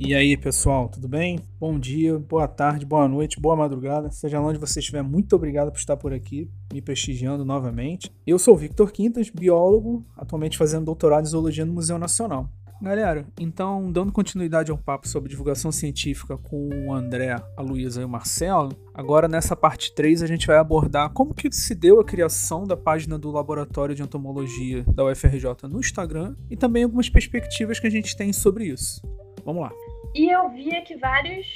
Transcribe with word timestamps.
E 0.00 0.14
aí, 0.14 0.36
pessoal, 0.36 0.88
tudo 0.88 1.08
bem? 1.08 1.40
Bom 1.58 1.76
dia, 1.76 2.16
boa 2.20 2.46
tarde, 2.46 2.86
boa 2.86 3.08
noite, 3.08 3.40
boa 3.40 3.56
madrugada. 3.56 4.12
Seja 4.12 4.40
onde 4.40 4.56
você 4.56 4.78
estiver, 4.78 5.02
muito 5.02 5.34
obrigado 5.34 5.72
por 5.72 5.78
estar 5.78 5.96
por 5.96 6.12
aqui, 6.12 6.48
me 6.72 6.80
prestigiando 6.80 7.44
novamente. 7.44 8.08
Eu 8.24 8.38
sou 8.38 8.56
Victor 8.56 8.92
Quintas, 8.92 9.28
biólogo, 9.28 10.06
atualmente 10.16 10.56
fazendo 10.56 10.84
doutorado 10.84 11.24
em 11.24 11.28
zoologia 11.28 11.66
no 11.66 11.72
Museu 11.72 11.98
Nacional. 11.98 12.48
Galera, 12.80 13.26
então, 13.40 13.90
dando 13.90 14.12
continuidade 14.12 14.70
ao 14.70 14.78
papo 14.78 15.08
sobre 15.08 15.30
divulgação 15.30 15.72
científica 15.72 16.38
com 16.38 16.68
o 16.86 16.94
André, 16.94 17.34
a 17.56 17.60
Luísa 17.60 18.00
e 18.00 18.04
o 18.04 18.08
Marcelo, 18.08 18.70
agora 18.94 19.26
nessa 19.26 19.56
parte 19.56 19.92
3 19.92 20.22
a 20.22 20.28
gente 20.28 20.46
vai 20.46 20.58
abordar 20.58 21.10
como 21.10 21.34
que 21.34 21.50
se 21.50 21.74
deu 21.74 22.00
a 22.00 22.04
criação 22.04 22.62
da 22.62 22.76
página 22.76 23.18
do 23.18 23.32
Laboratório 23.32 23.96
de 23.96 24.02
Entomologia 24.02 24.84
da 24.94 25.04
UFRJ 25.04 25.68
no 25.68 25.80
Instagram 25.80 26.36
e 26.48 26.56
também 26.56 26.84
algumas 26.84 27.10
perspectivas 27.10 27.80
que 27.80 27.88
a 27.88 27.90
gente 27.90 28.16
tem 28.16 28.32
sobre 28.32 28.66
isso. 28.66 29.02
Vamos 29.44 29.62
lá. 29.62 29.72
E 30.18 30.28
eu 30.28 30.48
via 30.50 30.82
que 30.82 30.96
vários 30.96 31.46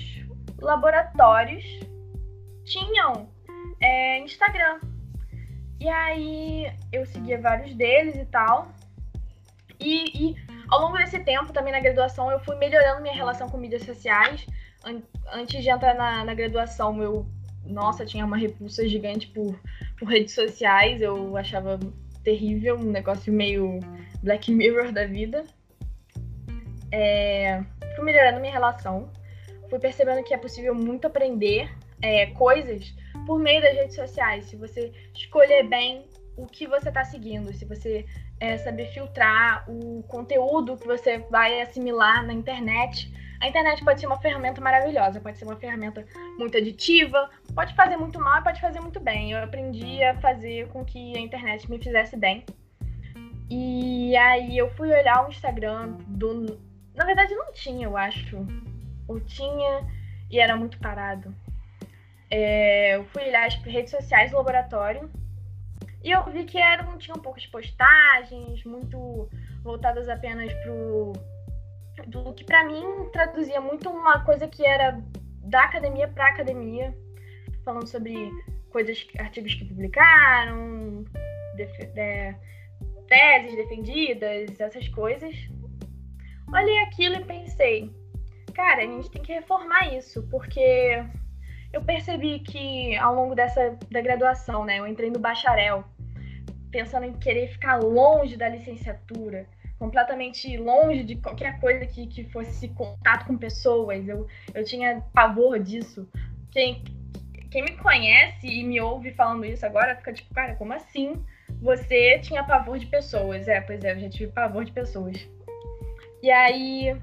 laboratórios 0.61 1.65
tinham 2.65 3.29
é, 3.81 4.21
Instagram. 4.21 4.79
E 5.81 5.89
aí 5.89 6.73
eu 6.93 7.05
seguia 7.05 7.41
vários 7.41 7.75
deles 7.75 8.15
e 8.15 8.25
tal. 8.27 8.71
E, 9.81 10.29
e, 10.29 10.37
ao 10.69 10.81
longo 10.81 10.97
desse 10.97 11.19
tempo, 11.25 11.53
também 11.53 11.73
na 11.73 11.81
graduação, 11.81 12.31
eu 12.31 12.39
fui 12.39 12.55
melhorando 12.55 13.03
minha 13.03 13.13
relação 13.13 13.49
com 13.49 13.59
mídias 13.59 13.83
sociais. 13.83 14.47
Antes 15.33 15.61
de 15.61 15.69
entrar 15.69 15.97
na, 15.97 16.25
na 16.25 16.33
graduação, 16.33 17.03
eu, 17.03 17.27
nossa, 17.67 18.07
tinha 18.07 18.25
uma 18.25 18.37
repulsa 18.37 18.89
gigante 18.89 19.27
por, 19.27 19.59
por 19.99 20.07
redes 20.07 20.37
sociais. 20.37 21.03
Eu 21.03 21.37
achava 21.37 21.81
terrível, 22.23 22.77
um 22.77 22.93
negócio 22.93 23.33
meio 23.33 23.81
Black 24.23 24.53
Mirror 24.53 24.93
da 24.93 25.05
vida. 25.05 25.45
É, 26.93 27.65
fui 27.95 28.05
melhorando 28.05 28.41
minha 28.41 28.53
relação, 28.53 29.11
fui 29.69 29.79
percebendo 29.79 30.23
que 30.23 30.35
é 30.35 30.39
possível 30.39 30.75
muito 30.75 31.07
aprender 31.07 31.71
é, 32.01 32.27
coisas 32.27 32.95
por 33.27 33.39
meio 33.39 33.63
das 33.63 33.75
redes 33.75 33.97
sociais. 33.97 34.47
Se 34.47 34.57
você 34.57 34.93
escolher 35.15 35.65
bem 35.69 36.07
o 36.37 36.47
que 36.47 36.67
você 36.67 36.89
está 36.89 37.05
seguindo, 37.05 37.53
se 37.53 37.65
você 37.65 38.07
é, 38.43 38.59
saber 38.59 38.87
filtrar 38.87 39.65
o 39.71 40.03
conteúdo 40.09 40.77
que 40.77 40.85
você 40.85 41.19
vai 41.31 41.61
assimilar 41.61 42.27
na 42.27 42.33
internet. 42.33 43.13
A 43.41 43.47
internet 43.47 43.85
pode 43.85 44.01
ser 44.01 44.07
uma 44.07 44.19
ferramenta 44.19 44.61
maravilhosa, 44.61 45.21
pode 45.21 45.39
ser 45.39 45.45
uma 45.45 45.55
ferramenta 45.55 46.05
muito 46.39 46.59
aditiva, 46.59 47.31
pode 47.55 47.73
fazer 47.75 47.97
muito 47.97 48.19
mal 48.19 48.41
e 48.41 48.45
pode 48.45 48.61
fazer 48.61 48.81
muito 48.81 48.99
bem. 48.99 49.31
Eu 49.31 49.45
aprendi 49.45 50.03
a 50.03 50.19
fazer 50.21 50.67
com 50.69 50.85
que 50.85 51.17
a 51.17 51.21
internet 51.21 51.71
me 51.71 51.79
fizesse 51.79 52.17
bem. 52.17 52.45
E 53.49 54.17
aí 54.17 54.59
eu 54.59 54.69
fui 54.71 54.89
olhar 54.89 55.25
o 55.25 55.29
Instagram 55.29 55.99
do 56.09 56.59
na 56.95 57.05
verdade, 57.05 57.35
não 57.35 57.53
tinha, 57.53 57.87
eu 57.87 57.97
acho. 57.97 58.47
Ou 59.09 59.21
tinha 59.21 59.87
e 60.31 60.39
era 60.39 60.57
muito 60.57 60.79
parado. 60.79 61.35
É, 62.31 62.97
eu 62.97 63.05
fui 63.05 63.23
olhar 63.23 63.47
as 63.47 63.55
redes 63.57 63.91
sociais 63.91 64.31
do 64.31 64.39
laboratório 64.39 65.11
e 66.03 66.11
eu 66.11 66.25
vi 66.31 66.45
que 66.45 66.59
eram, 66.59 66.97
tinham 66.99 67.19
poucas 67.19 67.47
postagens, 67.47 68.65
muito 68.65 69.29
voltadas 69.63 70.09
apenas 70.09 70.53
pro. 70.55 71.13
Do 72.07 72.33
que 72.33 72.43
para 72.43 72.65
mim 72.65 72.83
traduzia 73.13 73.61
muito 73.61 73.91
uma 73.91 74.25
coisa 74.25 74.49
que 74.49 74.65
era 74.65 74.99
da 75.45 75.65
academia 75.65 76.09
para 76.09 76.29
academia, 76.29 76.97
falando 77.65 77.87
sobre 77.87 78.31
coisas, 78.71 79.07
artigos 79.19 79.55
que 79.55 79.67
publicaram, 79.67 81.05
def, 81.55 81.71
é, 81.97 82.35
teses 83.07 83.57
defendidas, 83.57 84.59
essas 84.59 84.89
coisas. 84.89 85.37
Olhei 86.53 86.79
aquilo 86.81 87.17
e 87.17 87.25
pensei, 87.25 87.91
cara, 88.55 88.83
a 88.83 88.87
gente 88.87 89.11
tem 89.11 89.23
que 89.23 89.33
reformar 89.33 89.95
isso, 89.95 90.23
porque 90.31 91.03
eu 91.73 91.83
percebi 91.83 92.41
que 92.41 92.95
ao 92.97 93.15
longo 93.15 93.35
dessa 93.35 93.79
da 93.91 94.03
graduação, 94.03 94.65
né, 94.65 94.79
eu 94.79 94.87
entrei 94.87 95.11
no 95.11 95.19
bacharel, 95.19 95.83
pensando 96.71 97.07
em 97.07 97.15
querer 97.15 97.49
ficar 97.49 97.77
longe 97.77 98.37
da 98.37 98.49
licenciatura, 98.49 99.47
completamente 99.79 100.57
longe 100.59 101.03
de 101.05 101.17
qualquer 101.17 101.59
coisa 101.59 101.87
que, 101.87 102.07
que 102.07 102.25
fosse 102.25 102.69
contato 102.69 103.27
com 103.27 103.37
pessoas. 103.39 104.07
Eu, 104.07 104.27
eu 104.55 104.63
tinha 104.65 105.03
pavor 105.13 105.59
disso. 105.59 106.07
Quem, 106.51 106.85
quem 107.51 107.65
me 107.65 107.77
conhece 107.79 108.47
e 108.47 108.63
me 108.63 108.79
ouve 108.79 109.11
falando 109.13 109.47
isso 109.47 109.65
agora 109.65 109.97
fica 109.97 110.13
tipo, 110.13 110.33
cara, 110.35 110.55
como 110.57 110.75
assim 110.75 111.25
você 111.61 112.19
tinha 112.19 112.45
pavor 112.45 112.79
de 112.79 112.87
pessoas? 112.87 113.49
É, 113.49 113.61
pois 113.61 113.83
é, 113.83 113.93
eu 113.93 114.01
já 114.01 114.09
tive 114.11 114.33
pavor 114.33 114.65
de 114.65 114.73
pessoas. 114.73 115.17
E 116.23 116.31
aí 116.31 116.97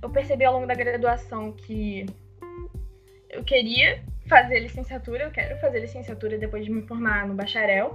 eu 0.00 0.10
percebi 0.10 0.44
ao 0.44 0.54
longo 0.54 0.66
da 0.66 0.74
graduação 0.74 1.52
que 1.52 2.06
eu 3.28 3.42
queria 3.42 4.02
fazer 4.28 4.60
licenciatura, 4.60 5.24
eu 5.24 5.30
quero 5.30 5.58
fazer 5.60 5.80
licenciatura 5.80 6.38
depois 6.38 6.64
de 6.64 6.70
me 6.70 6.82
formar 6.82 7.26
no 7.26 7.34
bacharel. 7.34 7.94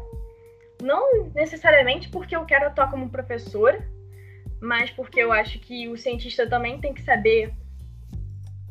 Não 0.81 1.29
necessariamente 1.33 2.09
porque 2.09 2.35
eu 2.35 2.45
quero 2.45 2.67
atuar 2.67 2.91
como 2.91 3.09
professora, 3.09 3.87
mas 4.59 4.91
porque 4.91 5.19
eu 5.19 5.31
acho 5.31 5.57
que 5.59 5.87
o 5.87 5.97
cientista 5.97 6.47
também 6.47 6.79
tem 6.79 6.93
que 6.93 7.01
saber 7.01 7.53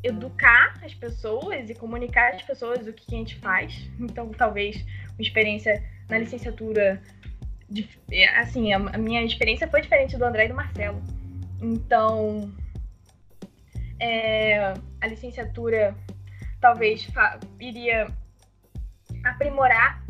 educar 0.02 0.78
as 0.84 0.94
pessoas 0.94 1.68
e 1.70 1.74
comunicar 1.74 2.34
às 2.34 2.42
pessoas 2.42 2.86
o 2.86 2.92
que 2.92 3.14
a 3.14 3.18
gente 3.18 3.36
faz. 3.36 3.88
Então, 3.98 4.30
talvez 4.30 4.84
uma 5.14 5.22
experiência 5.22 5.82
na 6.08 6.18
licenciatura 6.18 7.02
assim, 8.36 8.72
a, 8.72 8.78
minha 8.98 9.22
experiência 9.24 9.68
foi 9.68 9.80
diferente 9.80 10.16
do 10.16 10.24
André 10.24 10.46
e 10.46 10.48
do 10.48 10.54
Marcelo. 10.54 11.02
Então, 11.60 12.52
é, 14.00 14.74
a 15.00 15.06
licenciatura 15.06 15.96
talvez 16.60 17.08
iria 17.60 18.08
aprimorar 19.24 20.04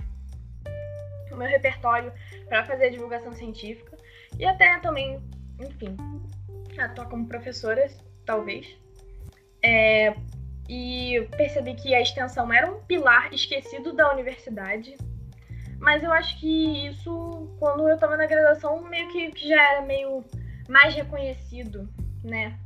o 1.33 1.37
meu 1.37 1.49
repertório 1.49 2.13
para 2.49 2.65
fazer 2.65 2.87
a 2.87 2.91
divulgação 2.91 3.33
científica 3.33 3.97
e 4.39 4.45
até 4.45 4.79
também, 4.81 5.21
enfim, 5.61 5.97
atuar 6.79 7.09
como 7.09 7.27
professora, 7.27 7.89
talvez. 8.25 8.67
É, 9.63 10.15
e 10.69 11.27
percebi 11.37 11.75
que 11.75 11.95
a 11.95 12.01
extensão 12.01 12.53
era 12.53 12.71
um 12.71 12.81
pilar 12.85 13.33
esquecido 13.33 13.93
da 13.93 14.13
universidade 14.13 14.97
mas 15.79 16.03
eu 16.03 16.13
acho 16.13 16.39
que 16.39 16.87
isso, 16.87 17.55
quando 17.59 17.89
eu 17.89 17.99
tava 17.99 18.17
na 18.17 18.27
graduação, 18.27 18.83
meio 18.83 19.09
que, 19.09 19.49
já 19.49 19.73
era 19.73 19.83
meio 19.83 20.25
mais 20.69 20.95
reconhecido, 20.95 21.89
né? 22.25 22.59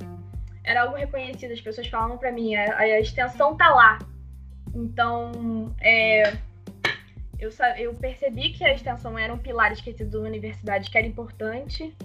Era 0.63 0.83
algo 0.83 0.95
reconhecido, 0.95 1.51
as 1.51 1.61
pessoas 1.61 1.87
falavam 1.87 2.17
para 2.17 2.31
mim, 2.31 2.55
a, 2.55 2.77
a, 2.77 2.99
extensão 2.99 3.55
tá 3.55 3.69
lá. 3.69 3.99
Então, 4.73 5.75
é, 5.81 6.33
eu, 7.39 7.49
eu 7.77 7.93
percebi 7.95 8.51
que 8.51 8.63
a 8.63 8.73
extensão 8.73 9.17
era 9.17 9.33
um 9.33 9.37
pilar 9.37 9.71
esquecido 9.71 10.21
da 10.21 10.27
universidade 10.27 10.89
que 10.89 10.97
era 10.97 11.07
importante 11.07 11.95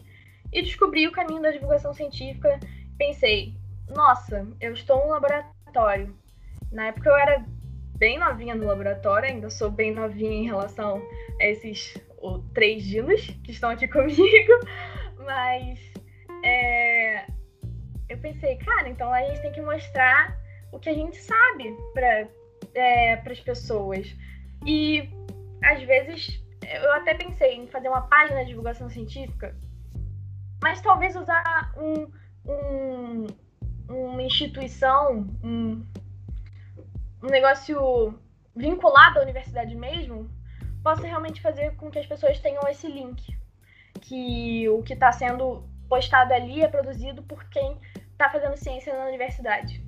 e 0.53 0.63
descobri 0.63 1.07
o 1.07 1.13
caminho 1.13 1.43
da 1.43 1.51
divulgação 1.51 1.93
científica. 1.93 2.59
Pensei, 2.97 3.55
nossa, 3.95 4.47
eu 4.61 4.73
estou 4.73 5.05
no 5.05 5.11
laboratório. 5.11 6.17
Na 6.73 6.87
época 6.87 7.11
eu 7.11 7.17
era 7.17 7.45
bem 7.97 8.19
novinha 8.19 8.55
no 8.55 8.67
laboratório, 8.67 9.29
ainda 9.29 9.51
sou 9.51 9.71
bem 9.71 9.93
novinha 9.93 10.33
em 10.33 10.45
relação 10.45 11.03
a 11.41 11.45
esses 11.45 11.97
o, 12.19 12.39
três 12.55 12.85
dinos 12.85 13.21
que 13.45 13.51
estão 13.51 13.71
aqui 13.71 13.89
comigo, 13.89 14.53
mas 15.25 15.79
é, 16.43 17.27
eu 18.09 18.19
pensei, 18.19 18.57
cara, 18.57 18.89
então 18.89 19.13
a 19.13 19.21
gente 19.23 19.43
tem 19.43 19.53
que 19.53 19.61
mostrar 19.61 20.37
o 20.73 20.79
que 20.79 20.89
a 20.89 20.95
gente 20.95 21.17
sabe 21.17 21.75
para 21.95 22.29
é, 22.75 23.15
as 23.15 23.41
pessoas. 23.41 24.15
E 24.65 25.09
às 25.63 25.83
vezes 25.83 26.43
eu 26.63 26.93
até 26.93 27.15
pensei 27.15 27.55
em 27.55 27.67
fazer 27.69 27.89
uma 27.89 28.03
página 28.03 28.41
de 28.41 28.49
divulgação 28.49 28.89
científica, 28.89 29.57
mas 30.63 30.81
talvez 30.81 31.15
usar 31.17 31.73
um, 31.77 32.11
um, 32.51 33.27
uma 33.89 34.23
instituição, 34.23 35.27
um, 35.43 35.85
um 37.23 37.29
negócio 37.29 38.19
vinculado 38.55 39.19
à 39.19 39.23
universidade 39.23 39.75
mesmo, 39.75 40.31
possa 40.83 41.07
realmente 41.07 41.41
fazer 41.41 41.75
com 41.77 41.91
que 41.91 41.99
as 41.99 42.07
pessoas 42.07 42.39
tenham 42.41 42.63
esse 42.69 42.87
link. 42.87 43.37
Que 44.01 44.69
o 44.69 44.83
que 44.83 44.93
está 44.93 45.11
sendo 45.13 45.69
postado 45.89 46.33
ali 46.33 46.63
é 46.63 46.69
produzido 46.69 47.23
por 47.23 47.45
quem 47.49 47.79
está 48.13 48.31
fazendo 48.31 48.57
ciência 48.57 48.97
na 48.97 49.07
universidade. 49.07 49.85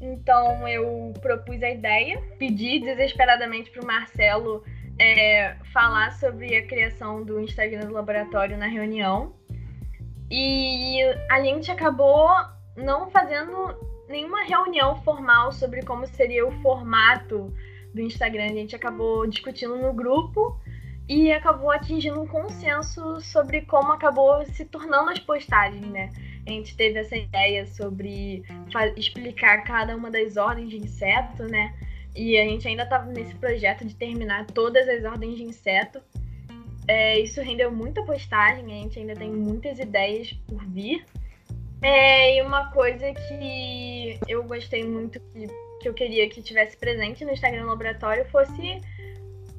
Então 0.00 0.68
eu 0.68 1.12
propus 1.20 1.62
a 1.62 1.70
ideia, 1.70 2.20
pedi 2.38 2.80
desesperadamente 2.80 3.70
para 3.70 3.82
o 3.82 3.86
Marcelo 3.86 4.62
é, 4.98 5.56
falar 5.72 6.12
sobre 6.12 6.56
a 6.56 6.66
criação 6.66 7.24
do 7.24 7.40
Instagram 7.40 7.86
do 7.86 7.92
laboratório 7.92 8.56
na 8.56 8.66
reunião. 8.66 9.34
E 10.30 11.00
a 11.30 11.40
gente 11.40 11.70
acabou 11.70 12.28
não 12.76 13.08
fazendo 13.10 13.74
nenhuma 14.08 14.44
reunião 14.44 14.96
formal 15.02 15.52
sobre 15.52 15.82
como 15.82 16.06
seria 16.06 16.46
o 16.46 16.52
formato 16.62 17.52
do 17.94 18.00
Instagram. 18.00 18.44
A 18.44 18.48
gente 18.48 18.76
acabou 18.76 19.26
discutindo 19.26 19.76
no 19.76 19.92
grupo 19.92 20.58
e 21.08 21.32
acabou 21.32 21.70
atingindo 21.70 22.20
um 22.20 22.26
consenso 22.26 23.20
sobre 23.20 23.62
como 23.62 23.92
acabou 23.92 24.44
se 24.46 24.64
tornando 24.64 25.10
as 25.10 25.18
postagens, 25.18 25.86
né? 25.86 26.10
a 26.46 26.50
gente 26.50 26.76
teve 26.76 26.98
essa 26.98 27.16
ideia 27.16 27.66
sobre 27.66 28.44
explicar 28.96 29.64
cada 29.64 29.96
uma 29.96 30.10
das 30.10 30.36
ordens 30.36 30.70
de 30.70 30.76
inseto, 30.76 31.42
né? 31.44 31.74
E 32.14 32.38
a 32.38 32.44
gente 32.44 32.66
ainda 32.66 32.84
estava 32.84 33.04
nesse 33.06 33.34
projeto 33.34 33.84
de 33.84 33.94
terminar 33.94 34.46
todas 34.46 34.88
as 34.88 35.04
ordens 35.04 35.36
de 35.36 35.42
inseto. 35.42 36.00
É, 36.88 37.18
isso 37.18 37.42
rendeu 37.42 37.70
muita 37.72 38.02
postagem, 38.04 38.64
a 38.64 38.82
gente 38.82 38.98
ainda 38.98 39.14
tem 39.14 39.30
muitas 39.30 39.78
ideias 39.80 40.32
por 40.46 40.64
vir. 40.66 41.04
É, 41.86 42.36
e 42.36 42.42
uma 42.42 42.72
coisa 42.72 43.14
que 43.14 44.18
eu 44.26 44.42
gostei 44.42 44.82
muito, 44.82 45.20
que, 45.20 45.46
que 45.80 45.88
eu 45.88 45.94
queria 45.94 46.28
que 46.28 46.42
tivesse 46.42 46.76
presente 46.76 47.24
no 47.24 47.30
Instagram 47.30 47.64
Laboratório, 47.64 48.28
fosse 48.28 48.80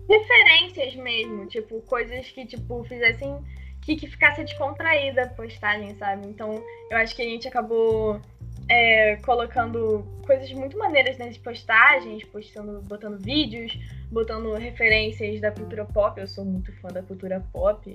referências 0.10 0.94
mesmo, 0.96 1.46
tipo, 1.46 1.80
coisas 1.84 2.30
que, 2.32 2.46
tipo, 2.46 2.84
fizessem 2.84 3.42
que, 3.82 3.96
que 3.96 4.08
ficasse 4.08 4.44
descontraída 4.44 5.24
a 5.24 5.30
postagem, 5.30 5.96
sabe? 5.96 6.28
Então, 6.28 6.62
eu 6.92 6.98
acho 6.98 7.16
que 7.16 7.22
a 7.22 7.26
gente 7.26 7.48
acabou 7.48 8.20
é, 8.70 9.16
colocando 9.18 10.06
coisas 10.26 10.52
muito 10.52 10.78
maneiras 10.78 11.18
nas 11.18 11.38
postagens, 11.38 12.26
postando, 12.26 12.82
botando 12.82 13.18
vídeos, 13.24 13.80
botando 14.12 14.54
referências 14.56 15.40
da 15.40 15.52
cultura 15.52 15.86
pop. 15.86 16.20
Eu 16.20 16.28
sou 16.28 16.44
muito 16.44 16.74
fã 16.82 16.90
da 16.90 17.02
cultura 17.02 17.42
pop. 17.54 17.90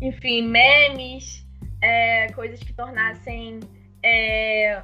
Enfim, 0.00 0.46
memes, 0.46 1.45
é, 1.80 2.28
coisas 2.32 2.60
que 2.60 2.72
tornassem 2.72 3.60
é, 4.02 4.82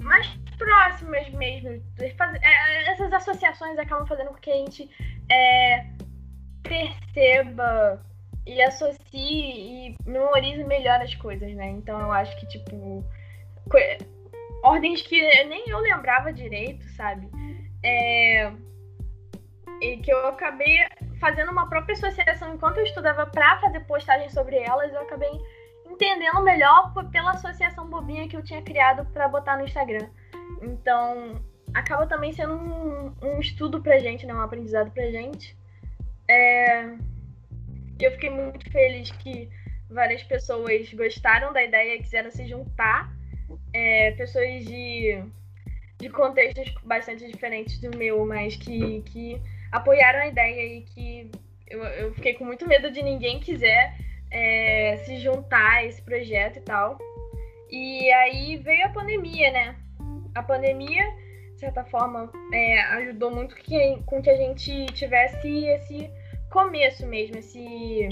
mais 0.00 0.26
próximas 0.58 1.28
mesmo. 1.30 1.70
É, 1.98 2.90
essas 2.92 3.12
associações 3.12 3.78
acabam 3.78 4.06
fazendo 4.06 4.28
com 4.28 4.34
que 4.34 4.50
a 4.50 4.56
gente 4.56 4.90
é, 5.30 5.86
perceba 6.62 8.04
e 8.46 8.62
associe 8.62 9.88
e 9.88 9.96
memorize 10.06 10.62
melhor 10.64 11.00
as 11.00 11.14
coisas, 11.14 11.52
né? 11.54 11.68
Então 11.70 11.98
eu 12.00 12.12
acho 12.12 12.36
que, 12.38 12.46
tipo, 12.46 13.04
ordens 14.62 15.02
que 15.02 15.20
nem 15.44 15.68
eu 15.68 15.78
lembrava 15.78 16.32
direito, 16.32 16.84
sabe? 16.90 17.28
É, 17.82 18.52
e 19.80 19.96
que 19.98 20.12
eu 20.12 20.28
acabei 20.28 20.78
fazendo 21.18 21.50
uma 21.50 21.68
própria 21.68 21.94
associação 21.94 22.54
enquanto 22.54 22.78
eu 22.78 22.84
estudava 22.84 23.26
para 23.26 23.58
fazer 23.60 23.80
postagem 23.80 24.28
sobre 24.28 24.56
elas, 24.56 24.92
eu 24.92 25.00
acabei 25.00 25.30
entendendo 25.94 26.42
melhor 26.42 26.92
pela 27.10 27.32
associação 27.32 27.88
bobinha 27.88 28.28
que 28.28 28.36
eu 28.36 28.42
tinha 28.42 28.62
criado 28.62 29.06
para 29.12 29.28
botar 29.28 29.56
no 29.56 29.64
Instagram. 29.64 30.08
Então, 30.60 31.42
acaba 31.72 32.06
também 32.06 32.32
sendo 32.32 32.54
um, 32.54 33.14
um 33.22 33.40
estudo 33.40 33.80
pra 33.80 33.98
gente, 33.98 34.26
né? 34.26 34.34
Um 34.34 34.40
aprendizado 34.40 34.90
pra 34.90 35.10
gente. 35.10 35.56
É, 36.28 36.84
eu 38.00 38.10
fiquei 38.12 38.30
muito 38.30 38.70
feliz 38.70 39.10
que 39.10 39.48
várias 39.90 40.22
pessoas 40.22 40.92
gostaram 40.92 41.52
da 41.52 41.62
ideia 41.62 41.96
e 41.96 42.02
quiseram 42.02 42.30
se 42.30 42.46
juntar. 42.46 43.12
É, 43.72 44.12
pessoas 44.12 44.64
de, 44.64 45.22
de 45.98 46.08
contextos 46.10 46.72
bastante 46.84 47.26
diferentes 47.26 47.78
do 47.80 47.96
meu, 47.96 48.24
mas 48.26 48.56
que, 48.56 49.02
que 49.02 49.40
apoiaram 49.70 50.20
a 50.20 50.28
ideia 50.28 50.78
e 50.78 50.82
que 50.82 51.30
eu, 51.68 51.82
eu 51.82 52.14
fiquei 52.14 52.34
com 52.34 52.44
muito 52.44 52.66
medo 52.66 52.90
de 52.90 53.02
ninguém 53.02 53.40
quiser 53.40 53.96
é, 54.34 54.96
se 55.04 55.18
juntar 55.18 55.76
a 55.76 55.84
esse 55.84 56.02
projeto 56.02 56.58
e 56.58 56.62
tal. 56.62 56.98
E 57.70 58.10
aí 58.10 58.56
veio 58.56 58.86
a 58.86 58.88
pandemia, 58.88 59.52
né? 59.52 59.76
A 60.34 60.42
pandemia, 60.42 61.04
de 61.54 61.60
certa 61.60 61.84
forma, 61.84 62.30
é, 62.52 62.80
ajudou 62.80 63.30
muito 63.30 63.54
que, 63.54 64.02
com 64.04 64.20
que 64.20 64.28
a 64.28 64.36
gente 64.36 64.86
tivesse 64.86 65.48
esse 65.66 66.10
começo 66.50 67.06
mesmo, 67.06 67.38
esse. 67.38 68.08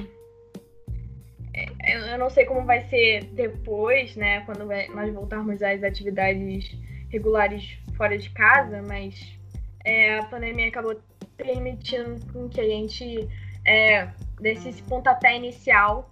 É, 1.54 2.14
eu 2.14 2.18
não 2.18 2.30
sei 2.30 2.46
como 2.46 2.64
vai 2.64 2.80
ser 2.82 3.24
depois, 3.32 4.14
né? 4.14 4.42
Quando 4.46 4.64
nós 4.94 5.12
voltarmos 5.12 5.60
às 5.60 5.82
atividades 5.82 6.70
regulares 7.10 7.78
fora 7.96 8.16
de 8.16 8.30
casa, 8.30 8.80
mas 8.80 9.36
é, 9.84 10.18
a 10.18 10.24
pandemia 10.24 10.68
acabou 10.68 10.98
permitindo 11.36 12.48
que 12.48 12.60
a 12.60 12.64
gente 12.64 13.28
é, 13.66 14.08
desse 14.40 14.68
esse 14.68 14.82
pontapé 14.84 15.36
inicial 15.36 16.11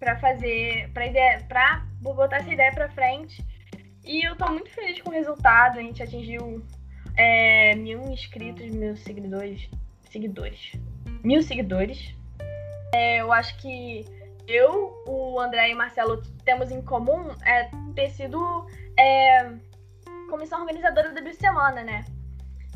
para 0.00 0.16
fazer, 0.16 0.90
para 0.94 1.06
ideia, 1.06 1.44
para 1.46 1.86
botar 2.00 2.38
essa 2.38 2.52
ideia 2.52 2.72
para 2.72 2.88
frente. 2.88 3.44
E 4.02 4.26
eu 4.26 4.34
tô 4.34 4.50
muito 4.50 4.70
feliz 4.70 5.00
com 5.02 5.10
o 5.10 5.12
resultado. 5.12 5.78
A 5.78 5.82
gente 5.82 6.02
atingiu 6.02 6.64
é, 7.16 7.74
mil 7.74 8.02
inscritos, 8.10 8.66
mil 8.70 8.96
seguidores, 8.96 9.68
seguidores, 10.10 10.72
mil 11.22 11.42
seguidores. 11.42 12.14
É, 12.94 13.20
eu 13.20 13.30
acho 13.30 13.56
que 13.58 14.04
eu, 14.48 15.04
o 15.06 15.38
André 15.38 15.70
e 15.70 15.74
o 15.74 15.76
Marcelo 15.76 16.22
temos 16.44 16.70
em 16.72 16.82
comum 16.82 17.30
é, 17.44 17.70
ter 17.94 18.10
sido 18.10 18.66
é, 18.98 19.52
comissão 20.30 20.60
organizadora 20.62 21.12
da 21.12 21.32
Semana, 21.34 21.84
né? 21.84 22.04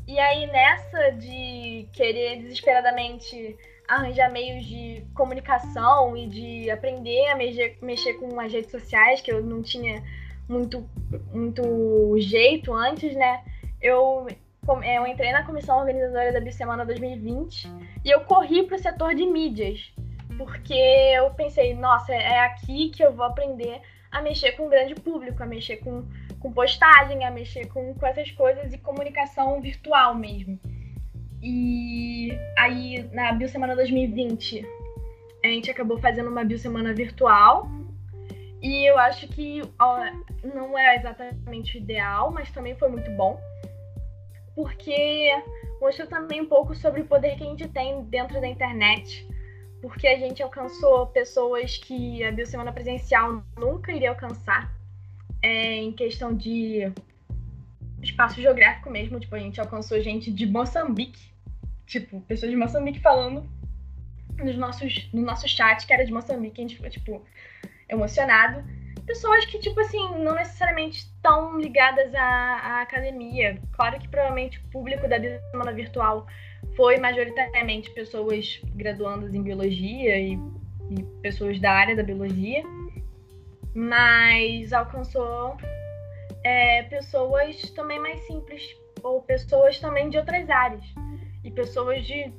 E 0.07 0.19
aí, 0.19 0.47
nessa 0.49 1.13
de 1.13 1.89
querer 1.95 2.43
desesperadamente 2.43 3.57
arranjar 3.89 4.31
meios 4.31 4.65
de 4.65 5.07
comunicação 5.15 6.17
e 6.17 6.27
de 6.27 6.71
aprender 6.71 7.27
a 7.29 7.37
mexer, 7.37 7.79
mexer 7.83 8.15
com 8.15 8.41
as 8.41 8.53
redes 8.53 8.71
sociais, 8.71 9.21
que 9.21 9.31
eu 9.31 9.43
não 9.43 9.63
tinha 9.63 10.03
muito, 10.49 10.89
muito 11.33 12.17
jeito 12.19 12.73
antes, 12.73 13.15
né? 13.15 13.43
Eu 13.81 14.27
é, 14.83 14.97
eu 14.99 15.07
entrei 15.07 15.31
na 15.31 15.45
comissão 15.45 15.79
organizadora 15.79 16.33
da 16.33 16.41
Bissemana 16.41 16.87
2020 16.87 17.71
e 18.03 18.11
eu 18.11 18.21
corri 18.23 18.63
para 18.63 18.77
o 18.77 18.79
setor 18.79 19.15
de 19.15 19.27
mídias, 19.27 19.93
porque 20.39 20.73
eu 20.73 21.31
pensei, 21.33 21.75
nossa, 21.75 22.15
é 22.15 22.41
aqui 22.41 22.89
que 22.89 23.05
eu 23.05 23.13
vou 23.13 23.27
aprender 23.27 23.83
a 24.11 24.23
mexer 24.23 24.53
com 24.53 24.67
o 24.67 24.71
grande 24.71 24.95
público, 24.95 25.43
a 25.43 25.47
mexer 25.47 25.79
com, 25.79 26.05
com 26.41 26.53
postagem, 26.53 27.25
a 27.25 27.31
mexer 27.31 27.67
com, 27.67 27.93
com 27.95 28.07
essas 28.07 28.31
coisas 28.31 28.73
e 28.73 28.79
comunicação 28.79 29.61
virtual 29.61 30.15
mesmo. 30.15 30.59
E 31.47 32.31
aí, 32.57 33.07
na 33.13 33.31
Biosemana 33.33 33.77
2020, 33.77 34.67
a 35.45 35.47
gente 35.47 35.71
acabou 35.71 35.99
fazendo 35.99 36.31
uma 36.31 36.43
Biosemana 36.43 36.95
virtual. 36.95 37.69
E 38.63 38.89
eu 38.89 38.97
acho 38.97 39.29
que 39.29 39.61
ó, 39.79 40.07
não 40.43 40.79
é 40.79 40.97
exatamente 40.97 41.77
o 41.77 41.81
ideal, 41.83 42.31
mas 42.31 42.51
também 42.51 42.75
foi 42.77 42.89
muito 42.89 43.11
bom. 43.11 43.39
Porque 44.55 45.31
mostra 45.83 46.07
também 46.07 46.41
um 46.41 46.47
pouco 46.47 46.75
sobre 46.75 47.03
o 47.03 47.07
poder 47.07 47.37
que 47.37 47.45
a 47.45 47.47
gente 47.47 47.69
tem 47.69 48.03
dentro 48.05 48.41
da 48.41 48.49
internet, 48.49 49.29
porque 49.83 50.09
a 50.09 50.19
gente 50.19 50.43
alcançou 50.43 51.09
pessoas 51.09 51.77
que 51.77 52.25
a 52.25 52.33
Biosemana 52.33 52.73
presencial 52.73 53.45
nunca 53.59 53.93
iria 53.93 54.09
alcançar, 54.09 54.73
é, 55.43 55.75
em 55.75 55.93
questão 55.93 56.35
de 56.35 56.91
espaço 58.03 58.41
geográfico 58.41 58.89
mesmo, 58.89 59.21
tipo, 59.21 59.35
a 59.35 59.39
gente 59.39 59.61
alcançou 59.61 60.01
gente 60.01 60.31
de 60.31 60.47
Moçambique, 60.47 61.34
tipo, 61.87 62.21
pessoas 62.23 62.51
de 62.51 62.57
Moçambique 62.57 63.01
falando 63.01 63.49
nos 64.39 64.57
nossos, 64.57 65.09
no 65.13 65.23
nosso 65.23 65.47
chat 65.49 65.87
que 65.87 65.93
era 65.93 66.05
de 66.05 66.13
Moçambique, 66.13 66.61
a 66.61 66.63
gente 66.63 66.77
ficou, 66.77 66.91
tipo, 66.91 67.25
emocionado 67.89 68.65
pessoas 69.07 69.45
que, 69.47 69.59
tipo 69.59 69.79
assim, 69.81 70.19
não 70.19 70.35
necessariamente 70.35 71.01
estão 71.01 71.59
ligadas 71.59 72.15
à, 72.15 72.23
à, 72.23 72.83
academia. 72.83 73.61
Claro 73.73 73.99
que 73.99 74.09
provavelmente 74.09 74.59
o 74.59 74.71
público 74.71 75.09
da 75.09 75.19
semana 75.51 75.73
virtual 75.73 76.27
foi 76.77 76.99
majoritariamente 76.99 77.91
pessoas 77.91 78.61
graduandas 78.75 79.35
em 79.35 79.43
biologia 79.43 80.19
e, 80.19 80.39
e 80.91 81.03
pessoas 81.23 81.61
da 81.61 81.73
área 81.73 81.95
da 81.95 82.03
biologia, 82.03 82.63
mas 83.75 84.73
alcançou 84.73 85.57
é, 86.43 86.83
pessoas 86.85 87.71
também 87.71 87.99
mais 87.99 88.21
simples, 88.27 88.63
ou 89.03 89.21
pessoas 89.23 89.79
também 89.79 90.09
de 90.09 90.17
outras 90.17 90.49
áreas, 90.49 90.85
e 91.45 91.51
pessoas 91.51 92.05
de 92.07 92.33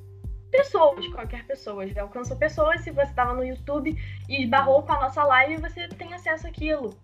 pessoas, 0.51 1.07
qualquer 1.09 1.45
pessoa. 1.45 1.87
Já 1.87 2.01
alcançou 2.01 2.35
pessoas. 2.37 2.81
Se 2.81 2.91
você 2.91 3.09
estava 3.09 3.33
no 3.33 3.43
YouTube 3.43 3.95
e 4.27 4.43
esbarrou 4.43 4.83
com 4.83 4.93
a 4.93 5.01
nossa 5.01 5.23
live, 5.23 5.61
você 5.61 5.87
tem 5.89 6.13
acesso 6.13 6.47
àquilo. 6.47 6.97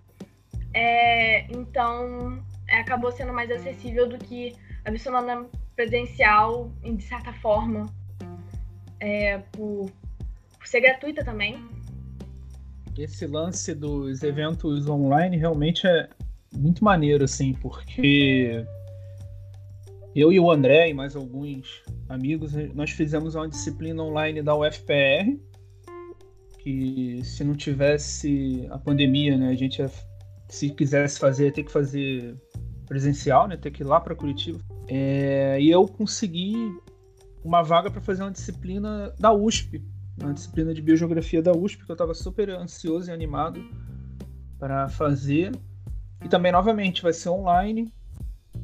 É, 0.73 1.43
então, 1.51 2.43
é, 2.67 2.79
acabou 2.79 3.11
sendo 3.11 3.33
mais 3.33 3.51
acessível 3.51 4.07
do 4.07 4.17
que 4.17 4.55
a 4.85 4.91
Bissolana 4.91 5.45
presencial, 5.75 6.71
de 6.81 7.03
certa 7.03 7.33
forma, 7.33 7.87
é, 8.99 9.37
por, 9.51 9.91
por 10.57 10.67
ser 10.67 10.81
gratuita 10.81 11.23
também. 11.23 11.63
Esse 12.97 13.25
lance 13.25 13.73
dos 13.73 14.21
eventos 14.21 14.87
online 14.87 15.37
realmente 15.37 15.87
é 15.87 16.09
muito 16.53 16.83
maneiro, 16.83 17.23
assim, 17.23 17.53
porque 17.53 18.65
eu 20.15 20.31
e 20.31 20.39
o 20.39 20.51
André 20.51 20.89
e 20.89 20.93
mais 20.93 21.15
alguns 21.15 21.83
amigos, 22.09 22.53
nós 22.73 22.91
fizemos 22.91 23.35
uma 23.35 23.47
disciplina 23.47 24.03
online 24.03 24.41
da 24.41 24.55
UFPR, 24.55 25.37
que 26.59 27.21
se 27.23 27.43
não 27.43 27.55
tivesse 27.55 28.67
a 28.69 28.77
pandemia, 28.77 29.37
né, 29.37 29.49
a 29.49 29.55
gente 29.55 29.83
se 30.49 30.69
quisesse 30.69 31.17
fazer, 31.17 31.45
ia 31.45 31.51
ter 31.51 31.63
que 31.63 31.71
fazer 31.71 32.35
presencial, 32.87 33.47
né, 33.47 33.55
ter 33.55 33.71
que 33.71 33.83
ir 33.83 33.85
lá 33.85 33.99
para 33.99 34.13
Curitiba. 34.15 34.59
É, 34.87 35.57
e 35.61 35.71
eu 35.71 35.87
consegui 35.87 36.55
uma 37.43 37.61
vaga 37.61 37.89
para 37.89 38.01
fazer 38.01 38.23
uma 38.23 38.31
disciplina 38.31 39.13
da 39.17 39.31
USP, 39.31 39.81
uma 40.19 40.33
disciplina 40.33 40.73
de 40.73 40.81
biogeografia 40.81 41.41
da 41.41 41.51
USP, 41.51 41.85
que 41.85 41.91
eu 41.91 41.93
estava 41.93 42.13
super 42.13 42.49
ansioso 42.49 43.09
e 43.09 43.13
animado 43.13 43.63
para 44.59 44.89
fazer. 44.89 45.51
E 46.23 46.27
também, 46.27 46.51
novamente, 46.51 47.01
vai 47.01 47.13
ser 47.13 47.29
online. 47.29 47.91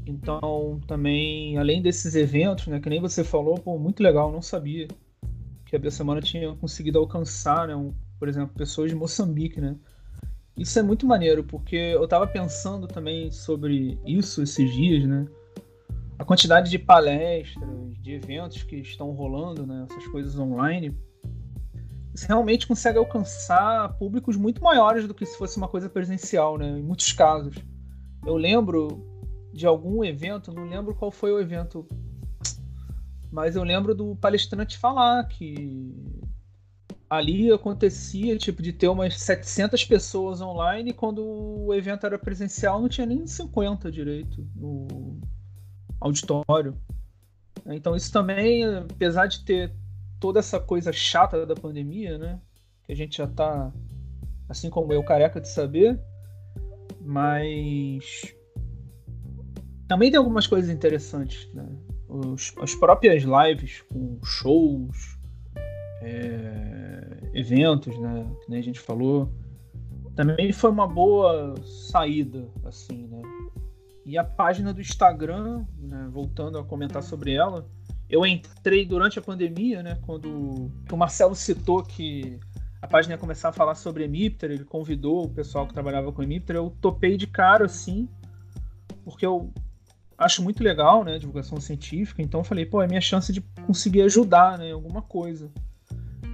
Então, 0.08 0.80
também, 0.88 1.58
além 1.58 1.82
desses 1.82 2.16
eventos, 2.16 2.68
né, 2.68 2.80
que 2.80 2.90
nem 2.90 3.02
você 3.02 3.24
falou, 3.24 3.56
pô, 3.56 3.78
muito 3.78 4.02
legal, 4.02 4.32
não 4.32 4.42
sabia 4.42 4.88
que 5.66 5.76
a 5.76 5.92
Semana 5.92 6.22
tinha 6.22 6.56
conseguido 6.56 6.98
alcançar, 6.98 7.68
né, 7.68 7.76
um, 7.76 7.94
por 8.18 8.30
exemplo, 8.30 8.56
pessoas 8.56 8.90
de 8.90 8.96
Moçambique, 8.96 9.60
né? 9.60 9.76
Isso 10.56 10.80
é 10.80 10.82
muito 10.82 11.06
maneiro, 11.06 11.44
porque 11.44 11.76
eu 11.76 12.06
estava 12.06 12.26
pensando 12.26 12.88
também 12.88 13.30
sobre 13.32 14.00
isso 14.06 14.42
esses 14.42 14.74
dias, 14.74 15.06
né? 15.06 15.28
A 16.18 16.26
quantidade 16.26 16.72
de 16.72 16.80
palestras, 16.80 17.70
de 18.02 18.14
eventos 18.14 18.64
que 18.64 18.78
estão 18.78 19.12
rolando, 19.12 19.68
né? 19.68 19.86
Essas 19.88 20.08
coisas 20.08 20.40
online. 20.40 20.98
Você 22.16 22.26
realmente 22.26 22.66
consegue 22.66 22.98
alcançar 22.98 23.96
públicos 24.00 24.36
muito 24.36 24.64
maiores 24.64 25.08
do 25.08 25.14
que 25.14 25.28
se 25.28 25.38
fosse 25.38 25.58
uma 25.58 25.68
coisa 25.68 25.88
presencial, 25.88 26.58
né? 26.58 26.80
Em 26.80 26.82
muitos 26.82 27.12
casos. 27.12 27.56
Eu 28.26 28.36
lembro 28.36 29.07
de 29.58 29.66
algum 29.66 30.04
evento, 30.04 30.54
não 30.54 30.70
lembro 30.70 30.94
qual 30.94 31.10
foi 31.10 31.32
o 31.32 31.40
evento, 31.40 31.84
mas 33.32 33.56
eu 33.56 33.64
lembro 33.64 33.96
do 33.96 34.16
palestrante 34.16 34.78
falar 34.78 35.28
que 35.28 35.96
ali 37.10 37.52
acontecia 37.52 38.38
tipo 38.38 38.62
de 38.62 38.72
ter 38.72 38.88
umas 38.88 39.20
700 39.20 39.84
pessoas 39.84 40.42
online 40.42 40.94
quando 40.94 41.26
o 41.26 41.74
evento 41.74 42.06
era 42.06 42.20
presencial 42.20 42.80
não 42.80 42.88
tinha 42.88 43.08
nem 43.08 43.26
50 43.26 43.92
direito 43.92 44.48
no 44.56 45.20
auditório. 46.00 46.78
Então 47.66 47.96
isso 47.96 48.12
também, 48.12 48.64
apesar 48.64 49.26
de 49.26 49.44
ter 49.44 49.74
toda 50.20 50.38
essa 50.38 50.60
coisa 50.60 50.94
chata 50.94 51.48
da 51.48 51.56
pandemia, 51.56 52.20
né, 52.20 52.40
que 52.84 52.92
a 52.92 52.96
gente 52.96 53.18
já 53.18 53.26
está 53.26 53.74
assim 54.48 54.70
como 54.70 54.94
eu 54.94 55.04
careca 55.04 55.42
de 55.42 55.50
saber, 55.50 56.00
mas 57.02 58.37
também 59.88 60.12
tem 60.12 60.18
algumas 60.18 60.46
coisas 60.46 60.70
interessantes, 60.70 61.48
né? 61.54 61.66
Os, 62.10 62.54
as 62.62 62.76
próprias 62.76 63.24
lives 63.24 63.82
com 63.92 64.20
shows, 64.24 65.18
é, 66.02 67.18
eventos, 67.34 67.98
né? 68.00 68.30
Que 68.46 68.56
a 68.56 68.62
gente 68.62 68.80
falou. 68.80 69.32
Também 70.16 70.52
foi 70.52 70.72
uma 70.72 70.88
boa 70.88 71.56
saída, 71.64 72.48
assim, 72.66 73.08
né? 73.08 73.22
E 74.06 74.18
a 74.18 74.24
página 74.24 74.74
do 74.74 74.82
Instagram, 74.82 75.66
né, 75.78 76.08
voltando 76.10 76.58
a 76.58 76.64
comentar 76.64 77.04
sobre 77.04 77.34
ela, 77.34 77.68
eu 78.10 78.26
entrei 78.26 78.86
durante 78.86 79.20
a 79.20 79.22
pandemia, 79.22 79.84
né? 79.84 80.00
Quando 80.06 80.72
o 80.90 80.98
Marcelo 80.98 81.36
citou 81.36 81.84
que 81.84 82.40
a 82.82 82.88
página 82.88 83.16
ia 83.16 83.18
começar 83.18 83.50
a 83.50 83.54
falar 83.54 83.76
sobre 83.76 84.06
Emipter, 84.06 84.52
ele 84.52 84.64
convidou 84.64 85.26
o 85.26 85.30
pessoal 85.30 85.68
que 85.68 85.74
trabalhava 85.74 86.12
com 86.12 86.24
Emipter, 86.24 86.56
eu 86.56 86.74
topei 86.82 87.18
de 87.18 87.28
cara, 87.28 87.66
assim, 87.66 88.08
porque 89.04 89.26
eu 89.26 89.52
acho 90.18 90.42
muito 90.42 90.64
legal, 90.64 91.04
né, 91.04 91.20
divulgação 91.20 91.60
científica, 91.62 92.22
então 92.22 92.44
falei, 92.44 92.66
pô, 92.66 92.82
é 92.82 92.88
minha 92.88 93.02
chance 93.02 93.32
de 93.32 93.42
conseguir 93.66 94.02
ajudar, 94.02 94.58
né, 94.58 94.70
em 94.70 94.74
alguma 94.74 95.02
coisa. 95.02 95.52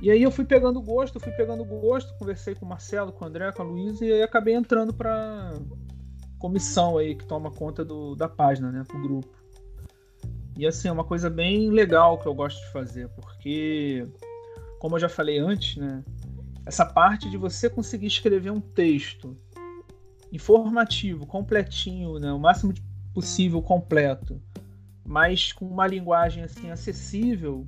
E 0.01 0.09
aí 0.09 0.21
eu 0.21 0.31
fui 0.31 0.45
pegando 0.45 0.81
gosto, 0.81 1.19
fui 1.19 1.31
pegando 1.31 1.63
gosto, 1.65 2.13
conversei 2.17 2.55
com 2.55 2.65
o 2.65 2.69
Marcelo, 2.69 3.11
com 3.11 3.25
o 3.25 3.27
André, 3.27 3.51
com 3.51 3.61
a 3.61 3.65
Luísa, 3.65 4.05
e 4.05 4.11
aí 4.11 4.21
acabei 4.21 4.53
entrando 4.53 4.93
para 4.93 5.53
comissão 6.39 6.97
aí 6.97 7.15
que 7.15 7.25
toma 7.25 7.51
conta 7.51 7.85
do, 7.85 8.15
da 8.15 8.27
página, 8.27 8.71
né, 8.71 8.83
pro 8.87 9.01
grupo. 9.01 9.43
E 10.57 10.67
assim, 10.67 10.87
é 10.87 10.91
uma 10.91 11.03
coisa 11.03 11.29
bem 11.29 11.69
legal 11.69 12.17
que 12.19 12.27
eu 12.27 12.33
gosto 12.33 12.59
de 12.59 12.71
fazer, 12.71 13.09
porque, 13.09 14.07
como 14.79 14.95
eu 14.95 14.99
já 14.99 15.09
falei 15.09 15.39
antes, 15.39 15.77
né, 15.77 16.03
essa 16.65 16.85
parte 16.85 17.29
de 17.29 17.37
você 17.37 17.69
conseguir 17.69 18.07
escrever 18.07 18.51
um 18.51 18.61
texto 18.61 19.37
informativo, 20.31 21.25
completinho, 21.25 22.19
né, 22.19 22.31
o 22.31 22.39
máximo 22.39 22.73
possível 23.13 23.61
completo, 23.61 24.41
mas 25.05 25.51
com 25.51 25.65
uma 25.65 25.85
linguagem 25.87 26.43
assim 26.43 26.71
acessível 26.71 27.67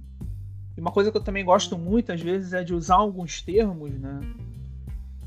e 0.77 0.81
uma 0.81 0.91
coisa 0.91 1.09
que 1.09 1.17
eu 1.17 1.23
também 1.23 1.45
gosto 1.45 1.77
muito, 1.77 2.11
às 2.11 2.21
vezes, 2.21 2.51
é 2.53 2.63
de 2.63 2.73
usar 2.73 2.95
alguns 2.95 3.41
termos, 3.41 3.97
né? 3.97 4.19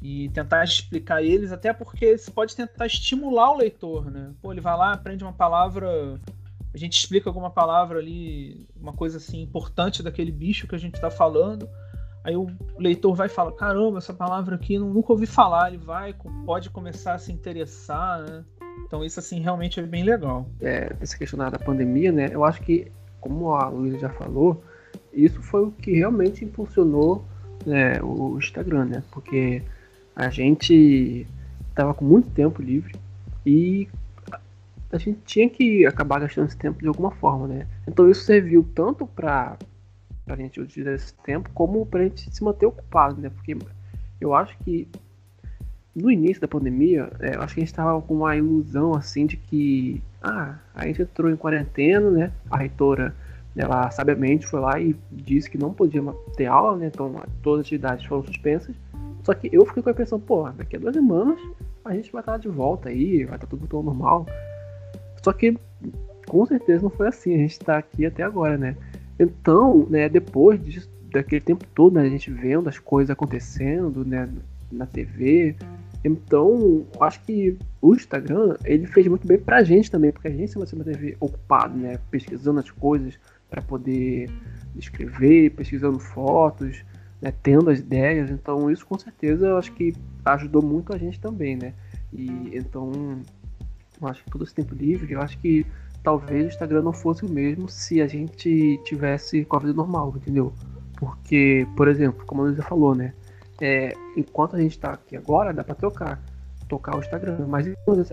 E 0.01 0.29
tentar 0.29 0.63
explicar 0.63 1.23
eles, 1.23 1.51
até 1.51 1.73
porque 1.73 2.17
você 2.17 2.31
pode 2.31 2.55
tentar 2.55 2.87
estimular 2.87 3.53
o 3.53 3.57
leitor, 3.57 4.11
né? 4.11 4.33
Pô, 4.43 4.53
ele 4.53 4.61
vai 4.61 4.77
lá, 4.77 4.93
aprende 4.93 5.25
uma 5.25 5.33
palavra, 5.33 6.21
a 6.73 6.77
gente 6.77 6.99
explica 6.99 7.31
alguma 7.31 7.51
palavra 7.51 7.99
ali, 7.99 8.69
uma 8.77 8.93
coisa 8.93 9.17
assim 9.17 9.41
importante 9.41 10.03
daquele 10.03 10.31
bicho 10.31 10.69
que 10.69 10.75
a 10.75 10.79
gente 10.79 10.95
está 10.95 11.11
falando. 11.11 11.69
Aí 12.23 12.37
o 12.37 12.47
leitor 12.77 13.15
vai 13.15 13.29
falar: 13.29 13.53
caramba, 13.53 13.99
essa 13.99 14.13
palavra 14.13 14.57
aqui 14.57 14.79
nunca 14.79 15.13
ouvi 15.13 15.27
falar. 15.27 15.69
Ele 15.69 15.79
vai, 15.79 16.15
pode 16.45 16.69
começar 16.69 17.15
a 17.15 17.19
se 17.19 17.33
interessar, 17.33 18.21
né? 18.21 18.45
Então 18.87 19.05
isso 19.05 19.21
assim 19.21 19.41
realmente 19.41 19.81
é 19.81 19.83
bem 19.83 20.05
legal. 20.05 20.49
É, 20.61 20.95
essa 21.01 21.17
questão 21.17 21.39
da 21.39 21.59
pandemia, 21.59 22.11
né? 22.11 22.29
Eu 22.33 22.45
acho 22.45 22.63
que, 22.63 22.91
como 23.21 23.55
a 23.55 23.69
Luísa 23.69 23.99
já 23.99 24.09
falou, 24.11 24.63
isso 25.13 25.43
foi 25.43 25.65
o 25.65 25.71
que 25.71 25.93
realmente 25.93 26.45
impulsionou 26.45 27.25
né, 27.67 28.01
o 28.03 28.37
Instagram, 28.39 28.87
né? 28.87 29.03
Porque 29.11 29.63
a 30.15 30.29
gente 30.31 31.27
estava 31.71 31.95
com 31.95 32.05
muito 32.05 32.31
tempo 32.31 32.63
livre 32.63 32.95
e 33.45 33.89
a 34.91 34.99
gente 34.99 35.21
tinha 35.25 35.49
que 35.49 35.87
acabar 35.87 36.21
gastando 36.21 36.49
esse 36.49 36.57
tempo 36.57 36.81
de 36.81 36.89
alguma 36.89 37.11
forma, 37.11 37.47
né? 37.47 37.67
Então 37.87 38.09
isso 38.11 38.25
serviu 38.25 38.67
tanto 38.75 39.07
para 39.07 39.57
a 40.27 40.37
gente 40.37 40.61
utilizar 40.61 40.95
esse 40.95 41.15
tempo 41.23 41.51
como 41.53 41.85
para 41.85 42.01
a 42.01 42.03
gente 42.05 42.35
se 42.35 42.43
manter 42.43 42.67
ocupado, 42.67 43.21
né? 43.21 43.31
Porque 43.31 43.57
eu 44.21 44.35
acho 44.35 44.57
que 44.59 44.89
no 46.01 46.11
início 46.11 46.41
da 46.41 46.49
pandemia, 46.49 47.11
é, 47.21 47.35
eu 47.35 47.43
acho 47.43 47.55
que 47.55 47.61
a 47.61 47.65
gente 47.65 47.73
estava 47.73 48.01
com 48.01 48.15
uma 48.15 48.37
ilusão 48.37 48.95
assim 48.95 49.27
de 49.27 49.37
que 49.37 50.03
ah, 50.23 50.57
a 50.75 50.87
gente 50.87 51.03
entrou 51.03 51.31
em 51.31 51.37
quarentena, 51.37 52.11
né? 52.11 52.33
A 52.51 52.57
reitora 52.59 53.15
ela 53.57 53.91
sabiamente 53.91 54.47
foi 54.47 54.61
lá 54.61 54.81
e 54.81 54.95
disse 55.11 55.51
que 55.51 55.59
não 55.59 55.73
podia 55.73 56.03
ter 56.37 56.47
aula, 56.47 56.77
né? 56.77 56.87
Então 56.87 57.15
todas 57.43 57.61
as 57.61 57.67
atividades 57.67 58.07
foram 58.07 58.25
suspensas. 58.25 58.75
Só 59.25 59.35
que 59.35 59.51
eu 59.53 59.67
fiquei 59.67 59.83
com 59.83 59.89
a 59.89 59.93
impressão, 59.93 60.21
pô, 60.21 60.49
daqui 60.51 60.77
a 60.77 60.79
duas 60.79 60.95
semanas 60.95 61.41
a 61.85 61.95
gente 61.95 62.13
vai 62.13 62.21
estar 62.21 62.37
de 62.37 62.49
volta 62.49 62.89
aí, 62.89 63.25
vai 63.25 63.37
estar 63.37 63.47
tudo 63.47 63.67
tão 63.67 63.83
normal. 63.83 64.27
Só 65.23 65.33
que 65.33 65.57
com 66.29 66.47
certeza 66.47 66.83
não 66.83 66.91
foi 66.91 67.09
assim, 67.09 67.35
a 67.35 67.39
gente 67.39 67.53
está 67.53 67.79
aqui 67.79 68.07
até 68.07 68.23
agora, 68.23 68.57
né? 68.57 68.77
Então, 69.19 69.87
né, 69.91 70.09
depois 70.09 70.63
disso, 70.63 70.89
daquele 71.11 71.41
tempo 71.41 71.65
todo, 71.75 71.95
né, 71.95 72.03
a 72.03 72.09
gente 72.09 72.31
vendo 72.31 72.69
as 72.69 72.79
coisas 72.79 73.11
acontecendo, 73.11 74.05
né, 74.05 74.29
na 74.71 74.87
TV. 74.87 75.57
Então, 76.05 76.87
acho 77.01 77.21
que 77.23 77.57
o 77.83 77.95
Instagram, 77.95 78.57
ele 78.65 78.87
fez 78.87 79.07
muito 79.09 79.27
bem 79.27 79.39
pra 79.39 79.65
gente 79.65 79.91
também, 79.91 80.13
porque 80.13 80.29
a 80.29 80.31
gente 80.31 80.53
se 80.53 80.77
manteve 80.77 81.17
ocupado, 81.19 81.77
né, 81.77 81.99
pesquisando 82.11 82.61
as 82.61 82.71
coisas, 82.71 83.19
para 83.51 83.63
poder 83.63 84.31
escrever, 84.77 85.51
pesquisando 85.51 85.99
fotos, 85.99 86.85
né, 87.21 87.33
tendo 87.43 87.71
as 87.71 87.79
ideias. 87.79 88.31
Então 88.31 88.71
isso 88.71 88.87
com 88.87 88.99
certeza 88.99 89.57
acho 89.57 89.73
que 89.73 89.95
ajudou 90.25 90.63
muito 90.63 90.95
a 90.95 90.99
gente 90.99 91.19
também, 91.19 91.57
né? 91.57 91.75
E 92.13 92.57
então 92.57 92.91
acho 94.03 94.23
que 94.25 94.31
todo 94.31 94.45
esse 94.45 94.55
tempo 94.55 94.75
livre, 94.75 95.13
eu 95.13 95.21
acho 95.21 95.39
que 95.39 95.67
talvez 96.03 96.45
o 96.45 96.49
Instagram 96.49 96.83
não 96.83 96.93
fosse 96.93 97.25
o 97.25 97.29
mesmo 97.29 97.69
se 97.69 98.01
a 98.01 98.07
gente 98.07 98.79
tivesse 98.85 99.45
com 99.45 99.57
a 99.57 99.61
vida 99.61 99.73
normal, 99.73 100.15
entendeu? 100.17 100.53
Porque, 100.97 101.67
por 101.77 101.89
exemplo, 101.89 102.25
como 102.27 102.43
a 102.43 102.45
Luísa 102.47 102.63
falou, 102.63 102.95
né? 102.95 103.13
É, 103.61 103.93
enquanto 104.17 104.57
a 104.57 104.61
gente 104.61 104.73
está 104.73 104.93
aqui 104.93 105.17
agora, 105.17 105.53
dá 105.53 105.65
para 105.65 105.75
trocar, 105.75 106.21
tocar 106.69 106.97
o 106.97 107.01
Instagram, 107.01 107.47
mas 107.49 107.67
e 107.67 107.75
quando 107.85 108.01
as 108.01 108.13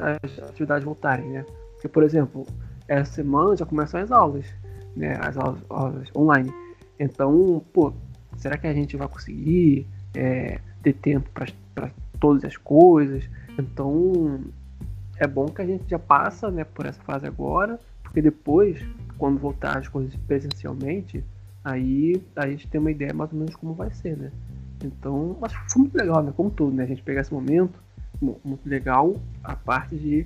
atividades 0.49 0.83
voltarem, 0.83 1.29
né? 1.29 1.45
Porque, 1.73 1.87
por 1.87 2.03
exemplo, 2.03 2.45
essa 2.87 3.13
semana 3.13 3.55
já 3.55 3.65
começam 3.65 4.01
as 4.01 4.11
aulas 4.11 4.45
né, 4.95 5.17
as 5.21 5.37
aulas, 5.37 5.59
aulas, 5.69 6.09
online. 6.15 6.51
Então, 6.99 7.63
pô, 7.73 7.93
será 8.37 8.57
que 8.57 8.67
a 8.67 8.73
gente 8.73 8.95
vai 8.95 9.07
conseguir 9.07 9.87
é, 10.15 10.59
ter 10.81 10.93
tempo 10.93 11.29
para 11.33 11.91
todas 12.19 12.45
as 12.45 12.55
coisas? 12.55 13.29
Então, 13.59 14.41
é 15.17 15.27
bom 15.27 15.47
que 15.47 15.61
a 15.61 15.65
gente 15.65 15.89
já 15.89 15.99
passa 15.99 16.49
né, 16.49 16.63
por 16.63 16.85
essa 16.85 17.01
fase 17.01 17.27
agora, 17.27 17.79
porque 18.01 18.21
depois, 18.21 18.81
quando 19.17 19.39
voltar 19.39 19.77
as 19.77 19.87
coisas 19.87 20.15
presencialmente, 20.27 21.23
aí 21.63 22.21
a 22.35 22.47
gente 22.47 22.67
tem 22.67 22.79
uma 22.79 22.91
ideia 22.91 23.13
mais 23.13 23.31
ou 23.33 23.39
menos 23.39 23.55
como 23.55 23.73
vai 23.73 23.91
ser, 23.91 24.17
né? 24.17 24.31
Então, 24.84 25.38
acho 25.41 25.63
que 25.65 25.72
foi 25.72 25.82
muito 25.84 25.96
legal, 25.96 26.24
né? 26.24 26.34
Como 26.36 26.50
tudo, 26.50 26.75
né? 26.75 26.84
A 26.84 26.88
gente 26.88 27.01
pegar 27.01 27.22
esse 27.22 27.34
momento, 27.34 27.79
muito 28.22 28.67
legal 28.67 29.15
a 29.44 29.55
parte 29.55 29.96
de 29.96 30.25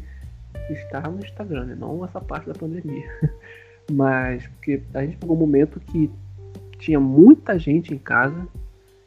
estar 0.69 1.09
no 1.09 1.19
Instagram, 1.19 1.65
né? 1.65 1.75
Não 1.75 2.03
essa 2.05 2.21
parte 2.21 2.47
da 2.47 2.53
pandemia. 2.53 3.07
Mas 3.91 4.45
porque 4.47 4.83
a 4.93 5.01
gente 5.03 5.17
pegou 5.17 5.35
um 5.35 5.39
momento 5.39 5.79
que 5.79 6.11
tinha 6.77 6.99
muita 6.99 7.57
gente 7.57 7.93
em 7.93 7.97
casa 7.97 8.47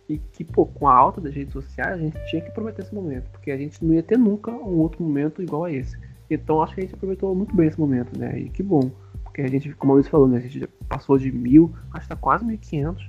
e 0.09 0.19
que, 0.19 0.45
pô, 0.45 0.67
com 0.67 0.89
a 0.89 0.95
alta 0.95 1.21
das 1.21 1.35
redes 1.35 1.53
sociais, 1.53 1.95
a 1.95 2.03
gente 2.03 2.19
tinha 2.27 2.43
que 2.43 2.49
aproveitar 2.49 2.83
esse 2.83 2.95
momento, 2.95 3.31
porque 3.31 3.51
a 3.51 3.57
gente 3.57 3.83
não 3.85 3.95
ia 3.95 4.03
ter 4.03 4.19
nunca 4.19 4.51
um 4.51 4.79
outro 4.79 5.03
momento 5.03 5.43
igual 5.43 5.65
a 5.65 5.73
esse. 5.73 5.97
Então 6.29 6.63
acho 6.63 6.75
que 6.75 6.81
a 6.81 6.85
gente 6.85 6.95
aproveitou 6.95 7.35
muito 7.35 7.55
bem 7.55 7.69
esse 7.69 7.79
momento, 7.79 8.19
né? 8.19 8.39
E 8.39 8.49
que 8.49 8.63
bom, 8.63 8.91
porque 9.23 9.43
a 9.43 9.49
gente, 9.49 9.73
como 9.75 9.93
a 9.93 9.95
Luiz 9.95 10.09
falou, 10.09 10.29
né? 10.29 10.39
A 10.39 10.41
gente 10.41 10.67
passou 10.89 11.19
de 11.19 11.31
mil, 11.31 11.75
acho 11.93 12.03
que 12.03 12.09
tá 12.09 12.17
quase 12.17 12.45
1.500. 12.45 13.09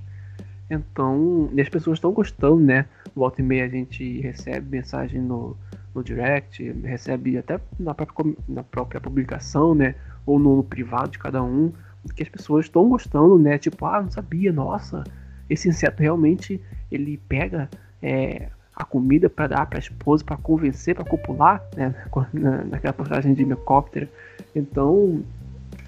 Então, 0.74 1.50
e 1.54 1.62
as 1.62 1.70
pessoas 1.70 1.98
estão 1.98 2.12
gostando, 2.12 2.60
né? 2.60 2.86
Volta 3.16 3.42
e 3.42 3.44
meia 3.44 3.66
a 3.66 3.70
gente 3.70 4.20
recebe 4.22 4.70
mensagem 4.70 5.22
no, 5.22 5.56
no 5.94 6.04
direct, 6.04 6.64
recebe 6.84 7.38
até 7.38 7.60
na 7.80 7.94
própria, 7.94 8.36
na 8.48 8.64
própria 8.64 9.00
publicação, 9.00 9.76
né? 9.76 9.96
Ou 10.26 10.40
no, 10.40 10.58
no 10.58 10.64
privado 10.64 11.12
de 11.12 11.20
cada 11.20 11.44
um, 11.44 11.72
que 12.16 12.24
as 12.24 12.30
pessoas 12.30 12.66
estão 12.66 12.90
gostando, 12.90 13.38
né? 13.38 13.58
Tipo, 13.58 13.86
ah, 13.86 14.02
não 14.02 14.12
sabia, 14.12 14.52
nossa, 14.52 15.04
esse 15.50 15.70
inseto 15.70 16.02
realmente 16.02 16.60
ele 16.92 17.18
pega 17.30 17.70
é, 18.02 18.50
a 18.76 18.84
comida 18.84 19.30
para 19.30 19.48
dar 19.48 19.66
para 19.68 19.78
a 19.78 19.80
esposa, 19.80 20.24
para 20.24 20.38
convencer, 20.38 20.96
para 20.96 21.06
copular, 21.06 21.64
né? 21.76 21.94
naquela 22.70 22.94
postagem 22.94 23.34
de 23.34 23.44
helicóptero. 23.44 24.08
Então, 24.56 25.24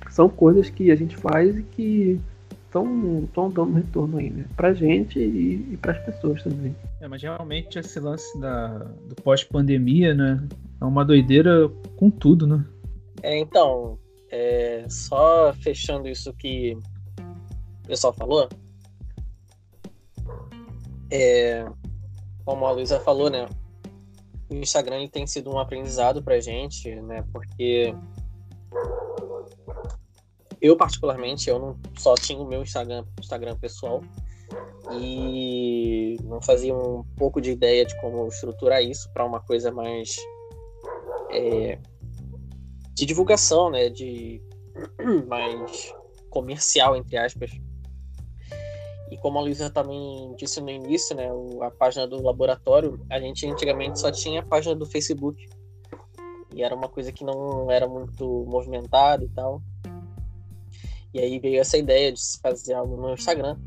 são 0.09 0.29
coisas 0.29 0.69
que 0.69 0.91
a 0.91 0.95
gente 0.95 1.17
faz 1.17 1.57
e 1.57 1.63
que 1.63 2.21
estão 2.83 3.49
dando 3.49 3.73
retorno 3.73 4.17
aí, 4.17 4.29
né? 4.29 4.45
Pra 4.55 4.73
gente 4.73 5.19
e, 5.19 5.73
e 5.73 5.77
para 5.77 5.93
as 5.93 6.05
pessoas 6.05 6.43
também. 6.43 6.75
É, 6.99 7.07
mas 7.07 7.21
realmente 7.21 7.79
esse 7.79 7.99
lance 7.99 8.39
da, 8.39 8.67
do 8.77 9.15
pós-pandemia, 9.15 10.13
né? 10.13 10.47
É 10.81 10.85
uma 10.85 11.05
doideira 11.05 11.69
com 11.95 12.09
tudo, 12.09 12.45
né? 12.45 12.65
É, 13.21 13.37
então, 13.39 13.97
é, 14.31 14.85
só 14.89 15.53
fechando 15.53 16.07
isso 16.07 16.33
que 16.33 16.77
o 17.83 17.87
pessoal 17.87 18.13
falou, 18.13 18.49
é, 21.11 21.65
como 22.43 22.65
a 22.65 22.71
Luísa 22.71 22.99
falou, 22.99 23.29
né? 23.29 23.47
O 24.49 24.55
Instagram 24.55 25.07
tem 25.07 25.25
sido 25.25 25.51
um 25.51 25.57
aprendizado 25.57 26.21
pra 26.21 26.39
gente, 26.39 26.93
né? 27.01 27.23
Porque 27.31 27.95
eu 30.65 30.75
particularmente, 30.75 31.49
eu 31.49 31.59
não 31.59 31.77
só 31.97 32.15
tinha 32.15 32.39
o 32.39 32.47
meu 32.47 32.61
Instagram, 32.61 33.05
Instagram 33.19 33.55
pessoal 33.57 34.01
e 34.99 36.17
não 36.23 36.41
fazia 36.41 36.75
um 36.75 37.03
pouco 37.17 37.41
de 37.41 37.51
ideia 37.51 37.85
de 37.85 37.99
como 37.99 38.27
estruturar 38.27 38.81
isso 38.81 39.09
para 39.13 39.25
uma 39.25 39.39
coisa 39.39 39.71
mais 39.71 40.15
é, 41.31 41.77
de 42.93 43.05
divulgação, 43.05 43.69
né? 43.69 43.89
De 43.89 44.41
mais 45.27 45.93
comercial 46.29 46.95
entre 46.95 47.17
aspas. 47.17 47.51
E 49.11 49.17
como 49.17 49.37
a 49.37 49.41
Luísa 49.41 49.69
também 49.69 50.33
disse 50.35 50.59
no 50.59 50.69
início, 50.69 51.15
né, 51.15 51.29
a 51.61 51.69
página 51.69 52.07
do 52.07 52.21
laboratório, 52.23 52.99
a 53.09 53.19
gente 53.19 53.45
antigamente 53.45 53.99
só 53.99 54.11
tinha 54.11 54.39
a 54.39 54.45
página 54.45 54.75
do 54.75 54.85
Facebook. 54.85 55.45
E 56.53 56.63
era 56.63 56.73
uma 56.73 56.89
coisa 56.89 57.11
que 57.11 57.23
não 57.23 57.69
era 57.69 57.87
muito 57.87 58.45
movimentada 58.47 59.23
e 59.23 59.29
tal. 59.29 59.61
E 61.15 61.19
aí 61.19 61.39
veio 61.39 61.61
essa 61.61 61.77
ideia 61.77 62.11
de 62.11 62.19
se 62.19 62.37
fazer 62.41 62.73
algo 62.73 62.97
no 62.97 63.13
Instagram. 63.13 63.57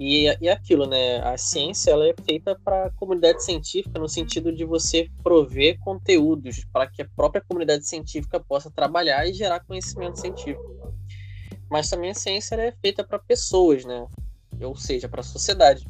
E, 0.00 0.26
e 0.40 0.48
aquilo, 0.48 0.84
né? 0.84 1.20
A 1.20 1.38
ciência 1.38 1.92
ela 1.92 2.08
é 2.08 2.14
feita 2.24 2.58
para 2.64 2.86
a 2.86 2.90
comunidade 2.90 3.44
científica 3.44 4.00
no 4.00 4.08
sentido 4.08 4.52
de 4.52 4.64
você 4.64 5.08
prover 5.22 5.78
conteúdos 5.78 6.64
para 6.72 6.88
que 6.88 7.02
a 7.02 7.08
própria 7.14 7.40
comunidade 7.40 7.86
científica 7.86 8.40
possa 8.40 8.68
trabalhar 8.68 9.24
e 9.28 9.32
gerar 9.32 9.60
conhecimento 9.60 10.18
científico. 10.18 10.92
Mas 11.70 11.88
também 11.88 12.10
a 12.10 12.14
ciência 12.14 12.56
é 12.56 12.72
feita 12.72 13.04
para 13.04 13.20
pessoas, 13.20 13.84
né? 13.84 14.04
ou 14.60 14.74
seja, 14.74 15.08
para 15.08 15.20
a 15.20 15.24
sociedade. 15.24 15.86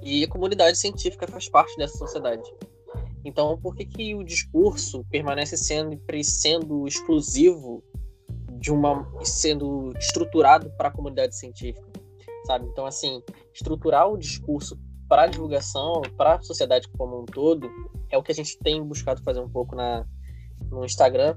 E 0.00 0.24
a 0.24 0.28
comunidade 0.28 0.78
científica 0.78 1.28
faz 1.28 1.50
parte 1.50 1.76
dessa 1.76 1.98
sociedade. 1.98 2.50
Então, 3.22 3.58
por 3.60 3.76
que, 3.76 3.84
que 3.84 4.14
o 4.14 4.24
discurso 4.24 5.04
permanece 5.10 5.58
sendo, 5.58 6.00
sendo 6.24 6.88
exclusivo 6.88 7.84
de 8.62 8.70
uma 8.70 9.04
sendo 9.24 9.92
estruturado 9.98 10.70
para 10.78 10.88
a 10.88 10.92
comunidade 10.92 11.36
científica, 11.36 11.84
sabe? 12.46 12.68
Então, 12.68 12.86
assim, 12.86 13.20
estruturar 13.52 14.08
o 14.08 14.16
discurso 14.16 14.78
para 15.08 15.24
a 15.24 15.26
divulgação, 15.26 16.00
para 16.16 16.36
a 16.36 16.42
sociedade 16.42 16.88
como 16.96 17.20
um 17.20 17.26
todo, 17.26 17.68
é 18.08 18.16
o 18.16 18.22
que 18.22 18.30
a 18.30 18.34
gente 18.34 18.56
tem 18.60 18.80
buscado 18.80 19.20
fazer 19.24 19.40
um 19.40 19.48
pouco 19.48 19.74
na, 19.74 20.06
no 20.70 20.84
Instagram. 20.84 21.36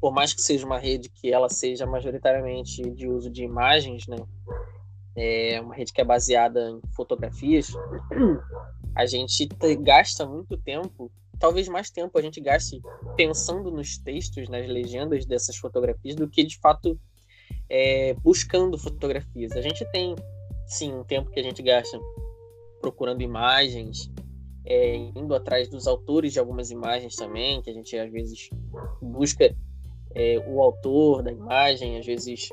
Por 0.00 0.12
mais 0.12 0.34
que 0.34 0.42
seja 0.42 0.66
uma 0.66 0.78
rede 0.78 1.08
que 1.08 1.32
ela 1.32 1.48
seja 1.48 1.86
majoritariamente 1.86 2.82
de 2.90 3.08
uso 3.08 3.30
de 3.30 3.44
imagens, 3.44 4.08
né? 4.08 4.16
é 5.16 5.60
uma 5.60 5.74
rede 5.74 5.92
que 5.92 6.00
é 6.00 6.04
baseada 6.04 6.68
em 6.68 6.80
fotografias, 6.94 7.68
a 8.94 9.06
gente 9.06 9.48
gasta 9.80 10.26
muito 10.26 10.56
tempo, 10.56 11.12
talvez 11.38 11.68
mais 11.68 11.90
tempo 11.90 12.18
a 12.18 12.22
gente 12.22 12.40
gaste 12.40 12.80
pensando 13.16 13.70
nos 13.70 13.98
textos, 13.98 14.48
nas 14.48 14.66
legendas 14.66 15.24
dessas 15.24 15.56
fotografias, 15.56 16.14
do 16.14 16.28
que 16.28 16.44
de 16.44 16.58
fato 16.58 16.98
é, 17.68 18.14
buscando 18.14 18.78
fotografias. 18.78 19.52
A 19.52 19.60
gente 19.60 19.84
tem, 19.90 20.14
sim, 20.66 20.92
um 20.92 21.04
tempo 21.04 21.30
que 21.30 21.40
a 21.40 21.42
gente 21.42 21.62
gasta 21.62 21.98
procurando 22.80 23.22
imagens, 23.22 24.10
é, 24.64 24.96
indo 24.96 25.34
atrás 25.34 25.68
dos 25.68 25.86
autores 25.86 26.32
de 26.32 26.38
algumas 26.38 26.70
imagens 26.70 27.14
também, 27.14 27.62
que 27.62 27.70
a 27.70 27.72
gente 27.72 27.96
às 27.96 28.10
vezes 28.10 28.50
busca 29.00 29.54
é, 30.14 30.38
o 30.46 30.60
autor 30.62 31.22
da 31.22 31.32
imagem, 31.32 31.98
às 31.98 32.06
vezes 32.06 32.48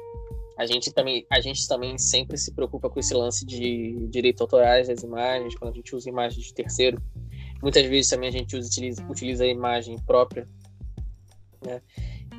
a 0.58 0.66
gente 0.66 0.94
também 0.94 1.26
a 1.30 1.42
gente 1.42 1.68
também 1.68 1.98
sempre 1.98 2.38
se 2.38 2.54
preocupa 2.54 2.90
com 2.90 3.00
esse 3.00 3.14
lance 3.14 3.46
de 3.46 4.08
direitos 4.08 4.42
autorais 4.42 4.88
das 4.88 5.04
imagens 5.04 5.56
quando 5.56 5.72
a 5.72 5.76
gente 5.76 5.94
usa 5.94 6.10
imagens 6.10 6.46
de 6.46 6.54
terceiro 6.54 7.02
muitas 7.66 7.84
vezes 7.88 8.12
também 8.12 8.30
a 8.30 8.32
gente 8.32 8.56
usa, 8.56 8.68
utiliza, 8.68 9.04
utiliza 9.10 9.44
a 9.44 9.48
imagem 9.48 9.98
própria 10.06 10.48
né? 11.66 11.82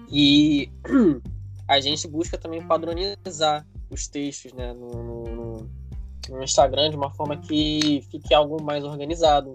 e 0.09 0.71
a 1.67 1.81
gente 1.81 2.07
busca 2.07 2.39
também 2.39 2.65
padronizar 2.65 3.67
os 3.91 4.07
textos 4.07 4.53
né, 4.53 4.73
no, 4.73 4.93
no, 4.93 5.71
no 6.29 6.45
Instagram 6.45 6.91
de 6.91 6.97
uma 6.97 7.11
forma 7.11 7.37
que 7.39 8.05
fique 8.09 8.33
algo 8.33 8.62
mais 8.62 8.85
organizado 8.85 9.55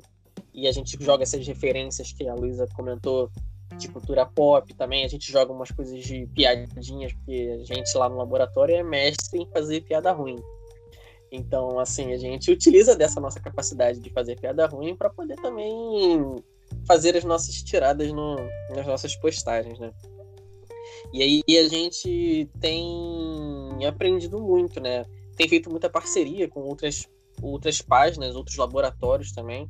e 0.53 0.67
a 0.67 0.73
gente 0.73 1.01
joga 1.01 1.23
essas 1.23 1.47
referências 1.47 2.11
que 2.11 2.27
a 2.27 2.35
Luísa 2.35 2.67
comentou 2.75 3.31
de 3.77 3.87
cultura 3.87 4.25
pop 4.25 4.73
também. 4.73 5.05
A 5.05 5.07
gente 5.07 5.31
joga 5.31 5.53
umas 5.53 5.71
coisas 5.71 6.03
de 6.03 6.27
piadinhas, 6.35 7.13
porque 7.13 7.57
a 7.61 7.73
gente 7.73 7.97
lá 7.97 8.09
no 8.09 8.17
laboratório 8.17 8.75
é 8.75 8.83
mestre 8.83 9.39
em 9.39 9.49
fazer 9.49 9.79
piada 9.85 10.11
ruim. 10.11 10.35
Então, 11.31 11.79
assim, 11.79 12.11
a 12.11 12.17
gente 12.17 12.51
utiliza 12.51 12.95
dessa 12.95 13.21
nossa 13.21 13.39
capacidade 13.39 13.99
de 13.99 14.09
fazer 14.09 14.39
piada 14.39 14.65
ruim 14.67 14.95
para 14.95 15.09
poder 15.09 15.35
também 15.37 16.35
fazer 16.85 17.15
as 17.15 17.23
nossas 17.23 17.63
tiradas 17.63 18.11
no, 18.11 18.35
nas 18.75 18.85
nossas 18.85 19.15
postagens, 19.15 19.79
né? 19.79 19.91
E 21.13 21.21
aí 21.21 21.57
a 21.57 21.67
gente 21.67 22.49
tem 22.59 23.85
aprendido 23.87 24.39
muito, 24.39 24.79
né? 24.79 25.05
Tem 25.35 25.47
feito 25.47 25.69
muita 25.69 25.89
parceria 25.89 26.47
com 26.49 26.61
outras, 26.61 27.07
outras 27.41 27.81
páginas, 27.81 28.35
outros 28.35 28.57
laboratórios 28.57 29.31
também 29.31 29.67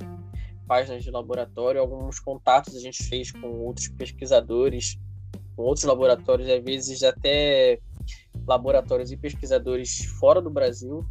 páginas 0.71 1.04
de 1.04 1.12
laboratório, 1.12 1.82
alguns 1.82 2.17
contatos 2.17 2.78
a 2.78 2.80
gente 2.80 3.04
fez 3.04 3.30
com 3.30 3.60
outros 3.60 3.89
pesquisadores, 3.89 4.97
com 5.54 5.63
outros 5.63 5.84
laboratórios, 5.84 6.47
às 6.47 6.63
vezes 6.63 7.04
até 7.04 7.78
laboratórios 8.47 9.12
e 9.12 9.17
pesquisadores 9.17 10.06
fora 10.17 10.41
do 10.41 10.50
Brasil 10.50 11.06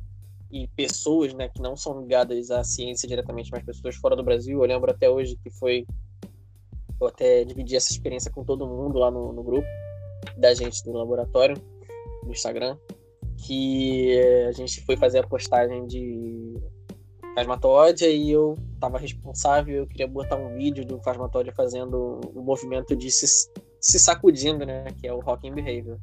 e 0.51 0.67
pessoas 0.69 1.33
né, 1.33 1.49
que 1.49 1.61
não 1.63 1.77
são 1.77 2.01
ligadas 2.01 2.51
à 2.51 2.65
ciência 2.65 3.09
diretamente, 3.09 3.51
mas 3.53 3.65
pessoas 3.65 3.97
fora 3.97 4.17
do 4.17 4.25
Brasil. 4.25 4.61
Eu 4.61 4.67
lembro 4.67 4.91
até 4.91 5.09
hoje 5.09 5.37
que 5.37 5.51
foi. 5.51 5.87
Eu 7.01 7.07
até 7.07 7.45
dividi 7.45 7.77
essa 7.77 7.93
experiência 7.93 8.31
com 8.31 8.45
todo 8.45 8.67
mundo 8.67 8.99
lá 8.99 9.11
no, 9.11 9.33
no 9.33 9.43
grupo 9.43 9.67
da 10.37 10.53
gente 10.53 10.85
do 10.85 10.93
laboratório, 10.93 11.57
no 12.23 12.31
Instagram, 12.31 12.77
que 13.39 14.19
a 14.47 14.53
gente 14.53 14.85
foi 14.85 14.97
fazer 14.97 15.21
a 15.21 15.27
postagem 15.27 15.87
de 15.87 16.55
Phasmatódia 17.35 18.09
e 18.09 18.31
eu 18.31 18.57
estava 18.75 18.99
responsável, 18.99 19.77
eu 19.77 19.87
queria 19.87 20.07
botar 20.07 20.37
um 20.37 20.55
vídeo 20.57 20.85
do 20.85 21.01
Phasmatódia 21.01 21.53
fazendo 21.55 22.21
o 22.35 22.41
um 22.41 22.43
movimento 22.43 22.95
de 22.95 23.11
se, 23.11 23.27
se 23.81 23.99
sacudindo, 23.99 24.67
né, 24.67 24.87
que 24.99 25.07
é 25.07 25.13
o 25.13 25.21
Rocking 25.21 25.53
Behavior. 25.53 25.99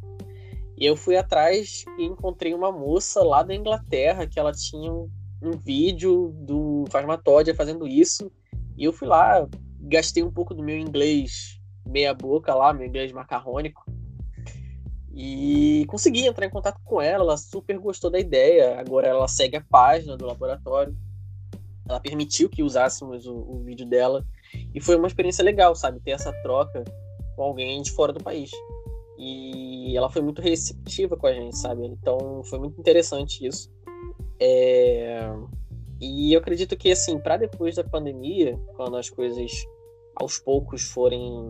E 0.77 0.85
eu 0.85 0.95
fui 0.95 1.17
atrás 1.17 1.83
e 1.97 2.05
encontrei 2.05 2.53
uma 2.53 2.71
moça 2.71 3.23
lá 3.23 3.41
da 3.41 3.55
Inglaterra 3.55 4.27
que 4.27 4.39
ela 4.39 4.51
tinha 4.51 4.91
um, 4.91 5.09
um 5.41 5.51
vídeo 5.51 6.31
do 6.35 6.85
Phasmatódia 6.91 7.55
fazendo 7.55 7.87
isso, 7.87 8.31
e 8.77 8.83
eu 8.83 8.93
fui 8.93 9.07
lá, 9.07 9.47
gastei 9.81 10.23
um 10.23 10.31
pouco 10.31 10.53
do 10.53 10.63
meu 10.63 10.77
inglês 10.77 11.59
meia 11.85 12.13
boca 12.13 12.53
lá, 12.53 12.73
meu 12.73 12.85
inglês 12.85 13.11
macarrônico, 13.11 13.83
e 15.11 15.83
consegui 15.87 16.27
entrar 16.27 16.45
em 16.45 16.51
contato 16.51 16.79
com 16.83 17.01
ela, 17.01 17.23
ela 17.23 17.37
super 17.37 17.79
gostou 17.79 18.11
da 18.11 18.19
ideia. 18.19 18.79
Agora 18.79 19.07
ela 19.07 19.27
segue 19.27 19.57
a 19.57 19.65
página 19.67 20.15
do 20.15 20.27
laboratório 20.27 20.95
ela 21.87 21.99
permitiu 21.99 22.49
que 22.49 22.61
usássemos 22.61 23.25
o, 23.25 23.33
o, 23.33 23.63
vídeo 23.63 23.85
dela 23.85 24.25
e 24.73 24.81
foi 24.81 24.95
uma 24.95 25.07
experiência 25.07 25.43
legal, 25.43 25.73
sabe, 25.75 25.99
ter 26.01 26.11
essa 26.11 26.33
troca 26.43 26.83
com 27.35 27.43
alguém 27.43 27.81
de 27.81 27.91
fora 27.91 28.11
do 28.11 28.23
país. 28.23 28.51
E 29.17 29.95
ela 29.97 30.09
foi 30.09 30.21
muito 30.21 30.41
receptiva 30.41 31.17
com 31.17 31.27
a 31.27 31.33
gente, 31.33 31.57
sabe? 31.57 31.85
Então 31.85 32.43
foi 32.45 32.59
muito 32.59 32.79
interessante 32.79 33.45
isso. 33.45 33.71
É... 34.39 35.29
E 35.99 36.33
eu 36.33 36.39
acredito 36.39 36.77
que 36.77 36.91
assim, 36.91 37.17
para 37.17 37.37
depois 37.37 37.75
da 37.75 37.83
pandemia, 37.83 38.59
quando 38.75 38.97
as 38.97 39.09
coisas 39.09 39.51
aos 40.15 40.37
poucos 40.37 40.83
forem 40.83 41.49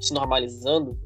se 0.00 0.12
normalizando, 0.12 0.98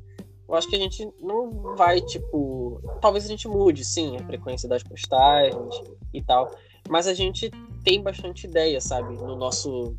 eu 0.49 0.55
acho 0.55 0.69
que 0.69 0.77
a 0.77 0.79
gente 0.79 1.09
não 1.21 1.75
vai, 1.77 2.01
tipo. 2.01 2.81
Talvez 3.01 3.25
a 3.25 3.29
gente 3.29 3.49
mude, 3.49 3.85
sim, 3.85 4.17
a 4.17 4.25
frequência 4.25 4.69
das 4.69 4.83
postagens 4.83 5.83
e 6.15 6.23
tal. 6.23 6.51
Mas 6.89 7.07
a 7.07 7.15
gente 7.15 7.51
tem 7.83 8.01
bastante 8.01 8.47
ideia, 8.47 8.81
sabe? 8.81 9.17
No 9.17 9.35
nosso, 9.35 9.97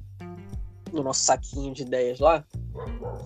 no 0.93 1.03
nosso 1.03 1.25
saquinho 1.25 1.73
de 1.73 1.81
ideias 1.81 2.19
lá, 2.19 2.45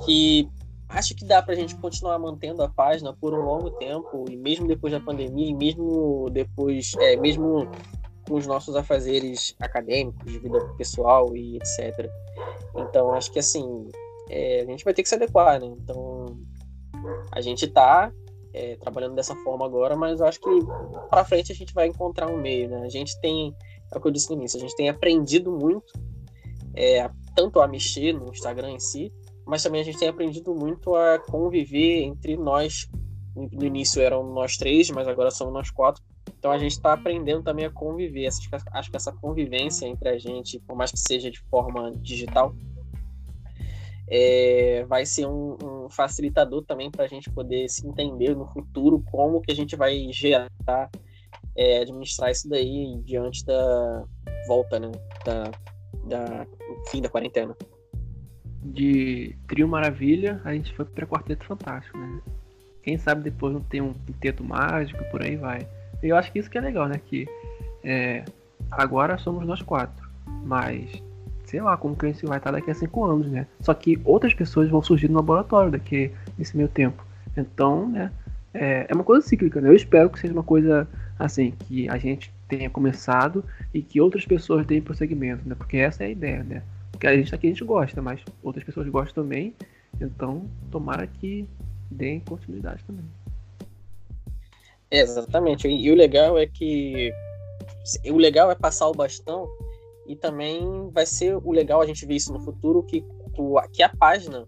que 0.04 0.50
acho 0.94 1.16
que 1.16 1.26
dá 1.26 1.42
para 1.42 1.54
a 1.54 1.58
gente 1.58 1.76
continuar 1.76 2.20
mantendo 2.20 2.62
a 2.64 2.70
página 2.70 3.14
por 3.14 3.34
um 3.34 3.42
longo 3.42 3.72
tempo, 3.72 4.26
e 4.30 4.36
mesmo 4.36 4.68
depois 4.68 4.94
da 4.94 5.00
pandemia, 5.00 5.50
e 5.50 5.54
mesmo 5.54 6.30
depois, 6.32 6.92
é, 7.00 7.16
mesmo 7.16 7.70
com 8.28 8.36
os 8.36 8.46
nossos 8.46 8.76
afazeres 8.76 9.56
acadêmicos, 9.60 10.32
de 10.32 10.40
vida 10.40 10.60
pessoal 10.78 11.36
e 11.36 11.58
etc. 11.58 12.10
Então, 12.76 13.12
acho 13.14 13.32
que 13.32 13.40
assim, 13.40 13.88
é, 14.30 14.62
a 14.62 14.66
gente 14.66 14.84
vai 14.84 14.94
ter 14.94 15.04
que 15.04 15.10
se 15.10 15.16
adequar, 15.16 15.60
né? 15.60 15.68
Então, 15.68 16.38
a 17.32 17.42
gente 17.42 17.66
está 17.66 18.12
é, 18.54 18.76
trabalhando 18.76 19.16
dessa 19.16 19.36
forma 19.38 19.66
agora, 19.66 19.96
mas 19.96 20.20
eu 20.20 20.26
acho 20.26 20.40
que 20.40 20.50
para 21.10 21.26
frente 21.26 21.52
a 21.52 21.56
gente 21.56 21.74
vai 21.74 21.88
encontrar 21.88 22.30
um 22.30 22.38
meio, 22.38 22.70
né? 22.70 22.82
A 22.84 22.90
gente 22.90 23.20
tem, 23.22 23.56
é 23.92 23.98
o 23.98 24.02
que 24.02 24.08
eu 24.08 24.12
disse 24.12 24.30
no 24.30 24.36
início, 24.36 24.58
a 24.58 24.62
gente 24.62 24.76
tem 24.76 24.90
aprendido 24.90 25.52
muito, 25.52 25.92
é, 26.76 27.10
tanto 27.36 27.60
a 27.60 27.68
mexer 27.68 28.14
no 28.14 28.30
Instagram 28.30 28.72
em 28.72 28.80
si, 28.80 29.12
mas 29.52 29.64
também 29.64 29.82
a 29.82 29.84
gente 29.84 30.00
tem 30.00 30.08
aprendido 30.08 30.56
muito 30.56 30.96
a 30.96 31.20
conviver 31.20 32.04
entre 32.04 32.38
nós. 32.38 32.90
No 33.36 33.66
início 33.66 34.02
eram 34.02 34.24
nós 34.24 34.56
três, 34.56 34.90
mas 34.90 35.10
agora 35.10 35.30
somos 35.30 35.54
nós 35.54 35.70
quatro. 35.70 36.02
Então 36.40 36.52
a 36.52 36.58
gente 36.58 36.72
está 36.72 36.94
aprendendo 36.94 37.44
também 37.44 37.66
a 37.66 37.70
conviver. 37.70 38.30
Acho 38.72 38.90
que 38.90 38.96
essa 38.96 39.12
convivência 39.12 39.86
entre 39.86 40.08
a 40.08 40.18
gente, 40.18 40.58
por 40.62 40.74
mais 40.74 40.90
que 40.90 41.00
seja 41.00 41.30
de 41.30 41.42
forma 41.50 41.92
digital, 41.98 42.56
é, 44.10 44.86
vai 44.88 45.06
ser 45.06 45.26
um, 45.26 45.58
um 45.62 45.90
facilitador 45.90 46.64
também 46.64 46.90
para 46.90 47.04
a 47.04 47.10
gente 47.10 47.30
poder 47.30 47.68
se 47.68 47.86
entender 47.86 48.34
no 48.34 48.48
futuro 48.48 49.04
como 49.12 49.42
que 49.42 49.52
a 49.52 49.56
gente 49.56 49.76
vai 49.76 50.08
gerar, 50.14 50.50
é, 51.58 51.80
administrar 51.80 52.32
isso 52.32 52.48
daí 52.48 53.02
diante 53.04 53.46
da 53.46 54.06
volta, 54.48 54.80
né, 54.80 54.92
da, 55.26 55.52
da 56.08 56.48
fim 56.90 57.02
da 57.02 57.10
quarentena 57.10 57.54
de 58.64 59.36
Trio 59.48 59.68
Maravilha, 59.68 60.40
a 60.44 60.54
gente 60.54 60.74
foi 60.74 60.86
para 60.86 61.06
Quarteto 61.06 61.46
Fantástico, 61.46 61.98
né? 61.98 62.20
Quem 62.84 62.98
sabe 62.98 63.24
depois 63.24 63.54
não 63.54 63.62
tem 63.62 63.82
um 63.82 63.94
quinteto 63.94 64.44
mágico, 64.44 65.04
por 65.12 65.22
aí 65.22 65.36
vai. 65.36 65.68
Eu 66.02 66.16
acho 66.16 66.32
que 66.32 66.40
isso 66.40 66.50
que 66.50 66.58
é 66.58 66.62
legal, 66.62 66.88
né? 66.88 67.00
Que 67.04 67.28
é, 67.84 68.24
agora 68.70 69.18
somos 69.18 69.46
nós 69.46 69.62
quatro, 69.62 70.08
mas 70.44 71.02
sei 71.46 71.62
lá 71.62 71.76
como 71.76 71.96
que 71.96 72.06
a 72.06 72.10
gente 72.10 72.26
vai 72.26 72.38
estar 72.38 72.52
daqui 72.52 72.72
a 72.72 72.76
cinco 72.76 73.04
anos, 73.04 73.28
né? 73.30 73.46
Só 73.60 73.74
que 73.74 74.00
outras 74.04 74.34
pessoas 74.34 74.70
vão 74.70 74.82
surgir 74.82 75.10
no 75.10 75.16
laboratório 75.16 75.72
daqui 75.72 76.12
nesse 76.38 76.56
meio 76.56 76.70
tempo. 76.70 77.06
Então, 77.36 77.90
né? 77.90 78.12
É, 78.54 78.86
é 78.90 78.94
uma 78.94 79.04
coisa 79.04 79.26
cíclica, 79.26 79.62
né? 79.62 79.70
Eu 79.70 79.76
espero 79.76 80.10
que 80.10 80.20
seja 80.20 80.34
uma 80.34 80.44
coisa 80.44 80.88
assim 81.18 81.52
que 81.52 81.88
a 81.88 81.98
gente 81.98 82.34
tenha 82.48 82.70
começado 82.70 83.46
e 83.74 83.82
que 83.82 84.02
outras 84.02 84.26
pessoas 84.26 84.66
deem 84.66 84.82
prosseguimento, 84.82 85.48
né? 85.48 85.56
Porque 85.56 85.78
essa 85.78 86.04
é 86.04 86.08
a 86.08 86.10
ideia, 86.10 86.44
né? 86.44 86.64
Porque 87.02 87.08
a 87.08 87.18
gente 87.18 87.34
aqui 87.34 87.48
a 87.48 87.50
gente 87.50 87.64
gosta, 87.64 88.00
mas 88.00 88.22
outras 88.44 88.64
pessoas 88.64 88.88
gostam 88.88 89.24
também. 89.24 89.56
Então, 90.00 90.48
tomara 90.70 91.08
que 91.08 91.48
deem 91.90 92.20
continuidade 92.20 92.84
também. 92.84 93.04
Exatamente. 94.92 95.68
E 95.68 95.90
o 95.90 95.96
legal 95.96 96.38
é 96.38 96.46
que 96.46 97.12
o 98.06 98.18
legal 98.18 98.52
é 98.52 98.56
passar 98.56 98.88
o 98.88 98.94
bastão 98.94 99.50
e 100.06 100.16
também 100.16 100.92
vai 100.92 101.08
ser 101.08 101.36
o 101.36 101.52
legal 101.52 101.82
a 101.82 101.88
gente 101.88 102.06
ver 102.06 102.18
isso 102.18 102.32
no 102.32 102.40
futuro 102.40 102.84
que, 102.84 103.04
que 103.74 103.82
a 103.82 103.90
página 103.90 104.48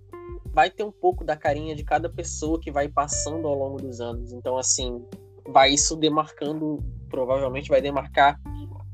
vai 0.53 0.69
ter 0.69 0.83
um 0.83 0.91
pouco 0.91 1.23
da 1.23 1.35
carinha 1.35 1.75
de 1.75 1.83
cada 1.83 2.07
pessoa 2.07 2.59
que 2.59 2.69
vai 2.69 2.87
passando 2.87 3.47
ao 3.47 3.55
longo 3.55 3.81
dos 3.81 3.99
anos. 3.99 4.31
Então, 4.31 4.59
assim, 4.59 5.03
vai 5.47 5.73
isso 5.73 5.95
demarcando, 5.95 6.77
provavelmente 7.09 7.69
vai 7.69 7.81
demarcar 7.81 8.39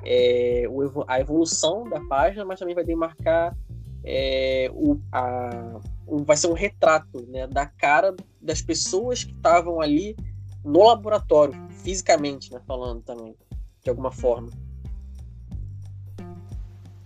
é, 0.03 0.63
a 1.07 1.19
evolução 1.19 1.89
da 1.89 1.99
página, 2.01 2.45
mas 2.45 2.59
também 2.59 2.75
vai 2.75 2.83
demarcar 2.83 3.55
é, 4.03 4.69
o, 4.73 4.99
a, 5.11 5.79
o, 6.07 6.23
vai 6.23 6.37
ser 6.37 6.47
um 6.47 6.53
retrato 6.53 7.25
né, 7.27 7.47
da 7.47 7.65
cara 7.65 8.15
das 8.41 8.61
pessoas 8.61 9.23
que 9.23 9.31
estavam 9.31 9.81
ali 9.81 10.15
no 10.63 10.87
laboratório, 10.87 11.53
fisicamente, 11.83 12.51
né, 12.51 12.59
falando 12.65 13.01
também, 13.01 13.35
de 13.83 13.89
alguma 13.89 14.11
forma. 14.11 14.49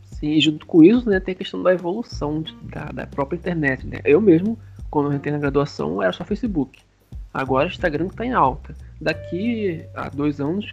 Sim, 0.04 0.40
junto 0.40 0.66
com 0.66 0.84
isso, 0.84 1.10
né, 1.10 1.20
tem 1.20 1.34
a 1.34 1.38
questão 1.38 1.62
da 1.62 1.74
evolução 1.74 2.42
de, 2.42 2.56
da, 2.64 2.86
da, 2.86 3.08
própria 3.08 3.38
internet. 3.38 3.86
Né? 3.86 4.00
Eu 4.06 4.22
mesmo, 4.22 4.58
quando 4.90 5.12
eu 5.12 5.14
entrei 5.14 5.34
na 5.34 5.40
graduação, 5.40 6.02
era 6.02 6.14
só 6.14 6.24
Facebook. 6.24 6.80
Agora 7.34 7.68
o 7.68 7.72
Instagram 7.72 8.08
está 8.08 8.26
em 8.26 8.34
alta. 8.34 8.76
Daqui 9.02 9.86
a 9.96 10.08
dois 10.10 10.40
anos, 10.40 10.72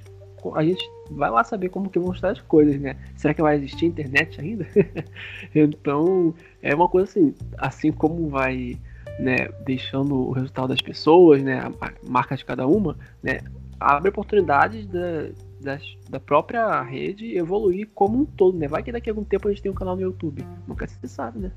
a 0.54 0.64
gente 0.64 0.82
vai 1.10 1.30
lá 1.30 1.44
saber 1.44 1.68
como 1.68 1.90
que 1.90 1.98
vão 1.98 2.12
estar 2.12 2.30
as 2.30 2.40
coisas, 2.40 2.80
né? 2.80 2.96
Será 3.16 3.34
que 3.34 3.42
vai 3.42 3.56
existir 3.56 3.86
internet 3.86 4.40
ainda? 4.40 4.66
então, 5.54 6.34
é 6.62 6.74
uma 6.74 6.88
coisa 6.88 7.08
assim, 7.08 7.34
assim 7.58 7.92
como 7.92 8.28
vai, 8.28 8.78
né, 9.18 9.48
deixando 9.64 10.14
o 10.14 10.32
resultado 10.32 10.68
das 10.68 10.80
pessoas, 10.80 11.42
né, 11.42 11.60
a 11.60 11.92
marca 12.08 12.36
de 12.36 12.44
cada 12.44 12.66
uma, 12.66 12.96
né, 13.22 13.40
abre 13.78 14.10
oportunidades 14.10 14.86
da, 14.86 15.30
das, 15.60 15.82
da 16.08 16.20
própria 16.20 16.82
rede 16.82 17.36
evoluir 17.36 17.88
como 17.94 18.18
um 18.18 18.24
todo, 18.24 18.58
né? 18.58 18.68
Vai 18.68 18.82
que 18.82 18.92
daqui 18.92 19.08
a 19.08 19.12
algum 19.12 19.24
tempo 19.24 19.48
a 19.48 19.50
gente 19.50 19.62
tem 19.62 19.70
um 19.70 19.74
canal 19.74 19.96
no 19.96 20.02
YouTube, 20.02 20.44
nunca 20.66 20.86
se 20.86 21.08
sabe, 21.08 21.38
né? 21.38 21.52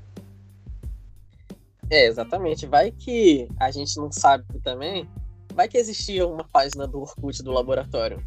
É, 1.90 2.06
exatamente. 2.06 2.66
Vai 2.66 2.90
que 2.90 3.48
a 3.58 3.70
gente 3.70 3.96
não 3.98 4.10
sabe 4.10 4.44
também. 4.62 5.08
Vai 5.54 5.68
que 5.68 5.78
existia 5.78 6.26
uma 6.26 6.44
página 6.44 6.86
do 6.86 7.00
Orkut 7.00 7.42
do 7.42 7.52
laboratório. 7.52 8.24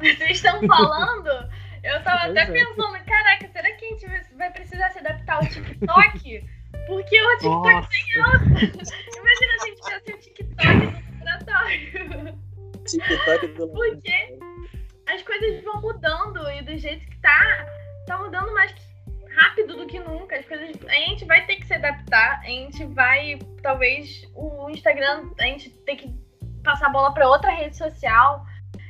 Vocês 0.00 0.30
estão 0.30 0.66
falando? 0.66 1.30
Eu 1.84 2.02
tava 2.02 2.30
até 2.30 2.40
é. 2.40 2.46
pensando, 2.46 3.04
caraca, 3.04 3.48
será 3.52 3.70
que 3.72 3.84
a 3.84 3.88
gente 3.88 4.34
vai 4.36 4.50
precisar 4.50 4.90
se 4.90 4.98
adaptar 4.98 5.36
ao 5.36 5.46
TikTok? 5.46 6.44
Porque 6.86 7.22
o 7.22 7.36
TikTok 7.36 7.46
Nossa. 7.46 7.88
tem 7.88 8.20
alta. 8.22 8.44
Imagina 8.44 9.52
se 9.58 9.62
a 9.62 9.66
gente 9.66 9.80
tivesse 9.80 10.12
um 10.12 10.18
TikTok 10.18 10.74
no 10.74 10.92
laboratório. 11.24 12.38
TikTok 12.84 13.46
do 13.48 13.68
Porque 13.72 14.38
as 15.06 15.22
coisas 15.22 15.62
vão 15.62 15.80
mudando 15.80 16.50
e 16.50 16.62
do 16.62 16.76
jeito 16.78 17.06
que 17.06 17.18
tá, 17.18 17.66
tá 18.06 18.18
mudando 18.18 18.52
mais 18.54 18.74
rápido 19.36 19.76
do 19.76 19.86
que 19.86 20.00
nunca. 20.00 20.36
As 20.36 20.46
coisas, 20.46 20.76
a 20.86 20.94
gente 20.94 21.24
vai 21.26 21.46
ter 21.46 21.56
que 21.56 21.66
se 21.66 21.74
adaptar. 21.74 22.40
A 22.40 22.46
gente 22.46 22.84
vai, 22.86 23.38
talvez, 23.62 24.26
o 24.34 24.57
Instagram, 24.70 25.30
a 25.38 25.44
gente 25.44 25.70
tem 25.70 25.96
que 25.96 26.14
passar 26.62 26.86
a 26.86 26.90
bola 26.90 27.12
para 27.12 27.28
outra 27.28 27.50
rede 27.50 27.76
social 27.76 28.44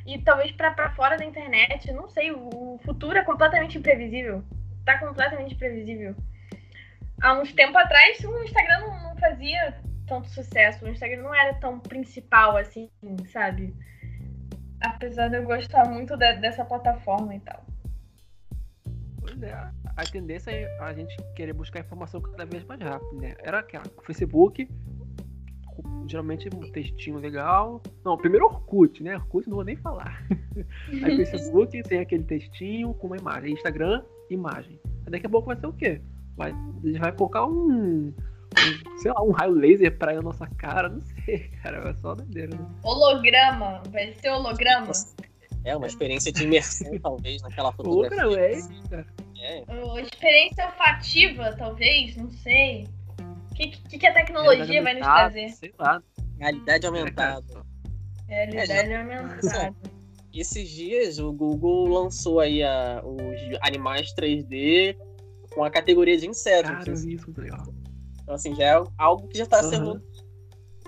e 0.05 0.17
talvez 0.19 0.51
para 0.51 0.91
fora 0.91 1.17
da 1.17 1.25
internet. 1.25 1.91
Não 1.91 2.09
sei, 2.09 2.31
o 2.31 2.79
futuro 2.83 3.17
é 3.17 3.23
completamente 3.23 3.77
imprevisível. 3.77 4.43
Tá 4.85 4.97
completamente 4.97 5.53
imprevisível. 5.53 6.15
Há 7.21 7.33
uns 7.33 7.53
tempo 7.53 7.77
atrás, 7.77 8.19
o 8.23 8.43
Instagram 8.43 8.79
não, 8.79 9.03
não 9.03 9.17
fazia 9.17 9.77
tanto 10.07 10.27
sucesso. 10.29 10.83
O 10.83 10.89
Instagram 10.89 11.21
não 11.21 11.35
era 11.35 11.53
tão 11.55 11.79
principal 11.79 12.57
assim, 12.57 12.89
sabe? 13.31 13.73
Apesar 14.81 15.27
de 15.27 15.37
eu 15.37 15.43
gostar 15.43 15.87
muito 15.87 16.17
de, 16.17 16.33
dessa 16.37 16.65
plataforma 16.65 17.35
e 17.35 17.39
tal. 17.41 17.63
Pois 19.19 19.41
é, 19.43 19.53
a 19.53 20.03
tendência 20.11 20.49
é 20.49 20.79
a 20.79 20.93
gente 20.93 21.15
querer 21.35 21.53
buscar 21.53 21.81
informação 21.81 22.21
cada 22.21 22.45
vez 22.45 22.63
mais 22.63 22.81
rápido, 22.81 23.21
né? 23.21 23.35
Era 23.39 23.59
aquela, 23.59 23.83
o 23.97 24.01
Facebook, 24.01 24.67
geralmente 26.07 26.49
um 26.53 26.71
textinho 26.71 27.17
legal. 27.17 27.81
Não, 28.03 28.17
primeiro 28.17 28.45
Orkut, 28.45 29.03
né? 29.03 29.15
Orkut 29.15 29.47
não 29.47 29.55
vou 29.57 29.65
nem 29.65 29.75
falar. 29.75 30.25
Aí 31.03 31.25
Facebook 31.25 31.81
tem 31.83 31.99
aquele 31.99 32.23
textinho 32.23 32.93
com 32.93 33.07
uma 33.07 33.17
imagem. 33.17 33.53
Instagram, 33.53 34.03
imagem. 34.29 34.79
Aí 35.05 35.11
daqui 35.11 35.25
a 35.25 35.29
pouco 35.29 35.47
vai 35.47 35.57
ser 35.57 35.67
o 35.67 35.73
quê? 35.73 36.01
Vai, 36.35 36.51
a 36.51 36.87
gente 36.87 36.99
vai 36.99 37.11
colocar 37.11 37.45
um, 37.45 38.07
um 38.07 38.97
sei 38.97 39.11
lá, 39.11 39.21
um 39.21 39.31
raio 39.31 39.51
laser 39.51 39.97
pra 39.97 40.13
ir 40.13 40.17
na 40.17 40.21
nossa 40.21 40.47
cara, 40.47 40.89
não 40.89 41.01
sei, 41.01 41.49
cara, 41.61 41.81
vai 41.81 41.93
só 41.95 42.15
doideira, 42.15 42.55
né? 42.55 42.65
Holograma, 42.83 43.83
vai 43.89 44.13
ser 44.13 44.29
holograma. 44.29 44.91
É, 45.65 45.75
uma 45.75 45.87
experiência 45.87 46.31
de 46.31 46.43
imersão, 46.43 46.97
talvez, 47.03 47.41
naquela 47.41 47.71
fotografia. 47.71 48.25
Holograma, 48.25 48.45
é 48.45 48.57
isso, 48.57 48.89
cara. 48.89 49.05
É. 49.41 49.63
Experiência 50.01 50.65
olfativa, 50.65 51.55
talvez, 51.57 52.15
não 52.15 52.29
sei. 52.29 52.87
O 53.59 53.61
que, 53.61 53.67
que, 53.89 53.99
que, 53.99 54.07
a 54.07 54.13
tecnologia 54.13 54.81
vai 54.81 54.93
nos 54.93 55.03
trazer? 55.03 55.49
Sei 55.49 55.73
lá. 55.77 56.01
Realidade 56.39 56.87
aumentada. 56.87 57.65
Realidade 58.25 58.71
é, 58.71 59.01
aumentada. 59.01 59.75
Esses 60.33 60.69
dias 60.69 61.19
o 61.19 61.33
Google 61.33 61.89
lançou 61.89 62.39
aí 62.39 62.63
a, 62.63 63.01
os 63.03 63.57
animais 63.61 64.13
3D 64.13 64.95
com 65.53 65.65
a 65.65 65.69
categoria 65.69 66.17
de 66.17 66.25
insetos. 66.25 66.71
Cara, 66.71 66.91
isso 66.93 67.33
legal. 67.35 67.65
Então, 68.21 68.33
assim, 68.33 68.55
já 68.55 68.63
é 68.63 68.83
algo 68.97 69.27
que 69.27 69.37
já 69.37 69.43
está 69.43 69.61
uhum. 69.61 69.69
sendo. 69.69 70.03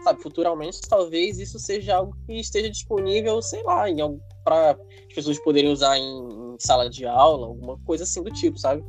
Sabe, 0.06 0.22
futuramente, 0.22 0.80
talvez 0.88 1.40
isso 1.40 1.60
seja 1.60 1.98
algo 1.98 2.16
que 2.26 2.40
esteja 2.40 2.70
disponível, 2.70 3.40
sei 3.42 3.62
lá, 3.64 3.84
para 4.46 4.72
as 4.72 5.14
pessoas 5.14 5.38
poderem 5.44 5.70
usar 5.70 5.98
em 5.98 6.56
sala 6.58 6.90
de 6.90 7.06
aula, 7.06 7.48
alguma 7.48 7.78
coisa 7.80 8.06
assim 8.06 8.24
do 8.24 8.32
tipo, 8.32 8.58
sabe? 8.58 8.82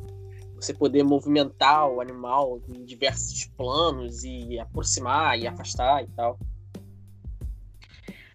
Você 0.62 0.72
poder 0.72 1.03
movimentar 1.03 1.88
o 1.88 2.01
animal 2.01 2.61
em 2.68 2.85
diversos 2.85 3.46
planos 3.57 4.22
e 4.22 4.61
aproximar 4.61 5.37
e 5.37 5.46
afastar 5.46 6.05
e 6.05 6.07
tal. 6.09 6.38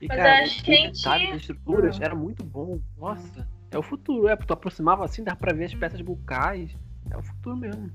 E, 0.02 0.08
Mas 0.08 0.18
cara, 0.18 0.44
acho 0.44 0.64
que 0.64 0.74
a 0.74 0.76
gente... 0.76 1.04
das 1.04 1.42
estruturas 1.42 2.02
era 2.02 2.14
muito 2.14 2.44
bom. 2.44 2.80
Nossa, 2.98 3.48
é 3.72 3.78
o 3.78 3.82
futuro, 3.82 4.28
é, 4.28 4.36
tu 4.36 4.52
aproximava 4.52 5.06
assim, 5.06 5.24
dá 5.24 5.36
pra 5.38 5.54
ver 5.54 5.66
as 5.66 5.74
peças 5.74 6.02
bucais. 6.02 6.76
É 7.10 7.18
o 7.18 7.24
futuro 7.24 7.56
mesmo. 7.56 7.90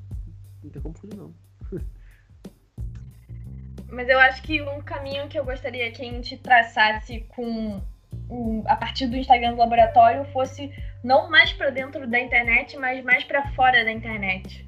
Não 0.65 0.71
tem 0.71 0.81
como 0.81 0.97
fugir, 0.97 1.15
não. 1.17 1.35
Mas 3.93 4.09
eu 4.09 4.19
acho 4.19 4.43
que 4.43 4.63
um 4.63 4.81
caminho 4.81 5.29
que 5.29 5.39
eu 5.39 5.45
gostaria 5.45 5.93
que 5.93 6.01
a 6.01 6.05
gente 6.07 6.39
traçasse 6.39 7.21
com 7.29 7.83
a 8.67 8.77
partir 8.77 9.07
do 9.07 9.17
Instagram 9.17 9.53
do 9.53 9.59
laboratório 9.59 10.25
fosse 10.33 10.73
não 11.03 11.29
mais 11.29 11.53
para 11.53 11.71
dentro 11.71 12.07
da 12.07 12.21
internet, 12.21 12.77
mas 12.77 13.03
mais 13.05 13.25
para 13.25 13.49
fora 13.53 13.85
da 13.85 13.93
internet. 13.93 14.67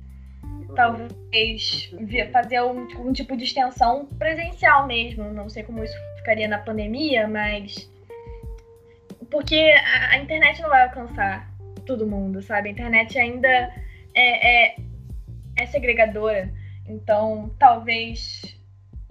Talvez 0.74 1.92
fazer 2.32 2.60
um, 2.62 2.88
um, 3.06 3.12
tipo 3.12 3.36
de 3.36 3.44
extensão 3.44 4.06
presencial 4.18 4.86
mesmo. 4.86 5.32
Não 5.32 5.48
sei 5.48 5.62
como 5.62 5.84
isso 5.84 5.96
ficaria 6.16 6.48
na 6.48 6.58
pandemia, 6.58 7.28
mas. 7.28 7.88
Porque 9.30 9.56
a, 9.56 10.10
a 10.10 10.18
internet 10.18 10.60
não 10.60 10.68
vai 10.68 10.82
alcançar 10.82 11.48
todo 11.86 12.06
mundo, 12.06 12.42
sabe? 12.42 12.68
A 12.68 12.72
internet 12.72 13.16
ainda 13.16 13.72
é, 14.14 14.72
é, 14.72 14.76
é 15.56 15.66
segregadora. 15.66 16.52
Então, 16.88 17.54
talvez 17.58 18.53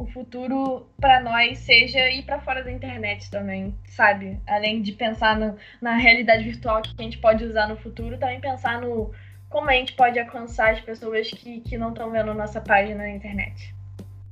o 0.03 0.07
futuro 0.07 0.85
para 0.99 1.21
nós 1.21 1.59
seja 1.59 2.09
ir 2.09 2.23
para 2.23 2.41
fora 2.41 2.63
da 2.63 2.71
internet 2.71 3.31
também, 3.31 3.73
sabe? 3.87 4.39
Além 4.45 4.81
de 4.81 4.91
pensar 4.91 5.39
no, 5.39 5.55
na 5.81 5.95
realidade 5.95 6.43
virtual 6.43 6.81
que 6.81 6.93
a 6.97 7.01
gente 7.01 7.17
pode 7.19 7.43
usar 7.45 7.67
no 7.67 7.77
futuro, 7.77 8.17
também 8.17 8.41
pensar 8.41 8.81
no 8.81 9.11
como 9.49 9.69
a 9.69 9.73
gente 9.73 9.93
pode 9.93 10.19
alcançar 10.19 10.73
as 10.73 10.81
pessoas 10.81 11.29
que, 11.29 11.61
que 11.61 11.77
não 11.77 11.89
estão 11.89 12.11
vendo 12.11 12.33
nossa 12.33 12.59
página 12.59 12.97
na 12.97 13.09
internet. 13.11 13.73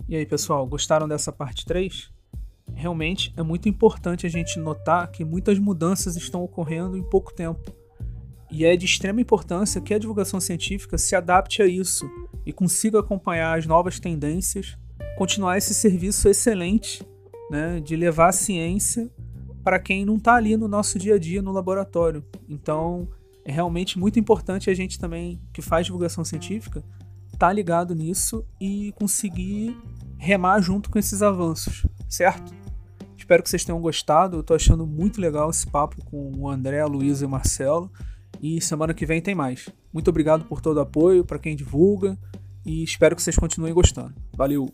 E 0.10 0.16
aí, 0.16 0.26
pessoal, 0.26 0.66
gostaram 0.66 1.08
dessa 1.08 1.32
parte 1.32 1.66
3? 1.66 2.12
Realmente 2.74 3.32
é 3.38 3.44
muito 3.44 3.70
importante 3.70 4.26
a 4.26 4.30
gente 4.30 4.60
notar 4.60 5.10
que 5.12 5.24
muitas 5.24 5.60
mudanças 5.60 6.16
estão 6.16 6.44
ocorrendo 6.44 6.98
em 6.98 7.04
pouco 7.04 7.34
tempo. 7.34 7.72
E 8.50 8.66
é 8.66 8.76
de 8.76 8.86
extrema 8.86 9.22
importância 9.22 9.80
que 9.80 9.94
a 9.94 10.00
divulgação 10.00 10.42
científica 10.42 10.98
se 10.98 11.16
adapte 11.16 11.62
a 11.62 11.66
isso 11.66 12.10
e 12.46 12.52
consiga 12.52 13.00
acompanhar 13.00 13.58
as 13.58 13.66
novas 13.66 14.00
tendências 14.00 14.76
continuar 15.22 15.56
esse 15.56 15.72
serviço 15.76 16.28
excelente 16.28 17.06
né, 17.52 17.80
de 17.80 17.96
levar 17.96 18.30
a 18.30 18.32
ciência 18.32 19.08
para 19.64 19.78
quem 19.78 20.04
não 20.04 20.16
está 20.16 20.34
ali 20.34 20.58
no 20.58 20.68
nosso 20.68 20.98
dia 20.98 21.14
a 21.14 21.20
dia 21.20 21.44
no 21.44 21.52
laboratório. 21.52 22.26
Então, 22.50 23.08
é 23.46 23.52
realmente 23.52 24.00
muito 24.00 24.20
importante 24.20 24.68
a 24.68 24.74
gente 24.74 24.98
também, 24.98 25.40
que 25.54 25.62
faz 25.62 25.86
divulgação 25.86 26.26
científica, 26.26 26.84
estar 27.28 27.38
tá 27.50 27.54
ligado 27.54 27.94
nisso 27.94 28.44
e 28.60 28.94
conseguir 28.94 29.80
remar 30.18 30.60
junto 30.60 30.90
com 30.90 30.98
esses 30.98 31.22
avanços, 31.22 31.86
certo? 32.10 32.52
Espero 33.16 33.44
que 33.44 33.50
vocês 33.52 33.64
tenham 33.64 33.80
gostado. 33.80 34.38
Eu 34.38 34.42
estou 34.42 34.56
achando 34.56 34.88
muito 34.88 35.22
legal 35.22 35.52
esse 35.52 35.68
papo 35.68 36.04
com 36.06 36.32
o 36.36 36.50
André, 36.50 36.82
a 36.82 36.88
Luísa 36.88 37.26
e 37.26 37.28
o 37.28 37.30
Marcelo. 37.30 37.92
E 38.42 38.60
semana 38.60 38.92
que 38.92 39.06
vem 39.06 39.22
tem 39.22 39.36
mais. 39.36 39.70
Muito 39.94 40.08
obrigado 40.08 40.46
por 40.46 40.62
todo 40.62 40.78
o 40.78 40.82
apoio, 40.82 41.24
para 41.24 41.38
quem 41.38 41.56
divulga. 41.56 42.18
E 42.66 42.84
espero 42.84 43.16
que 43.16 43.22
vocês 43.22 43.36
continuem 43.36 43.72
gostando. 43.72 44.16
Valeu! 44.36 44.68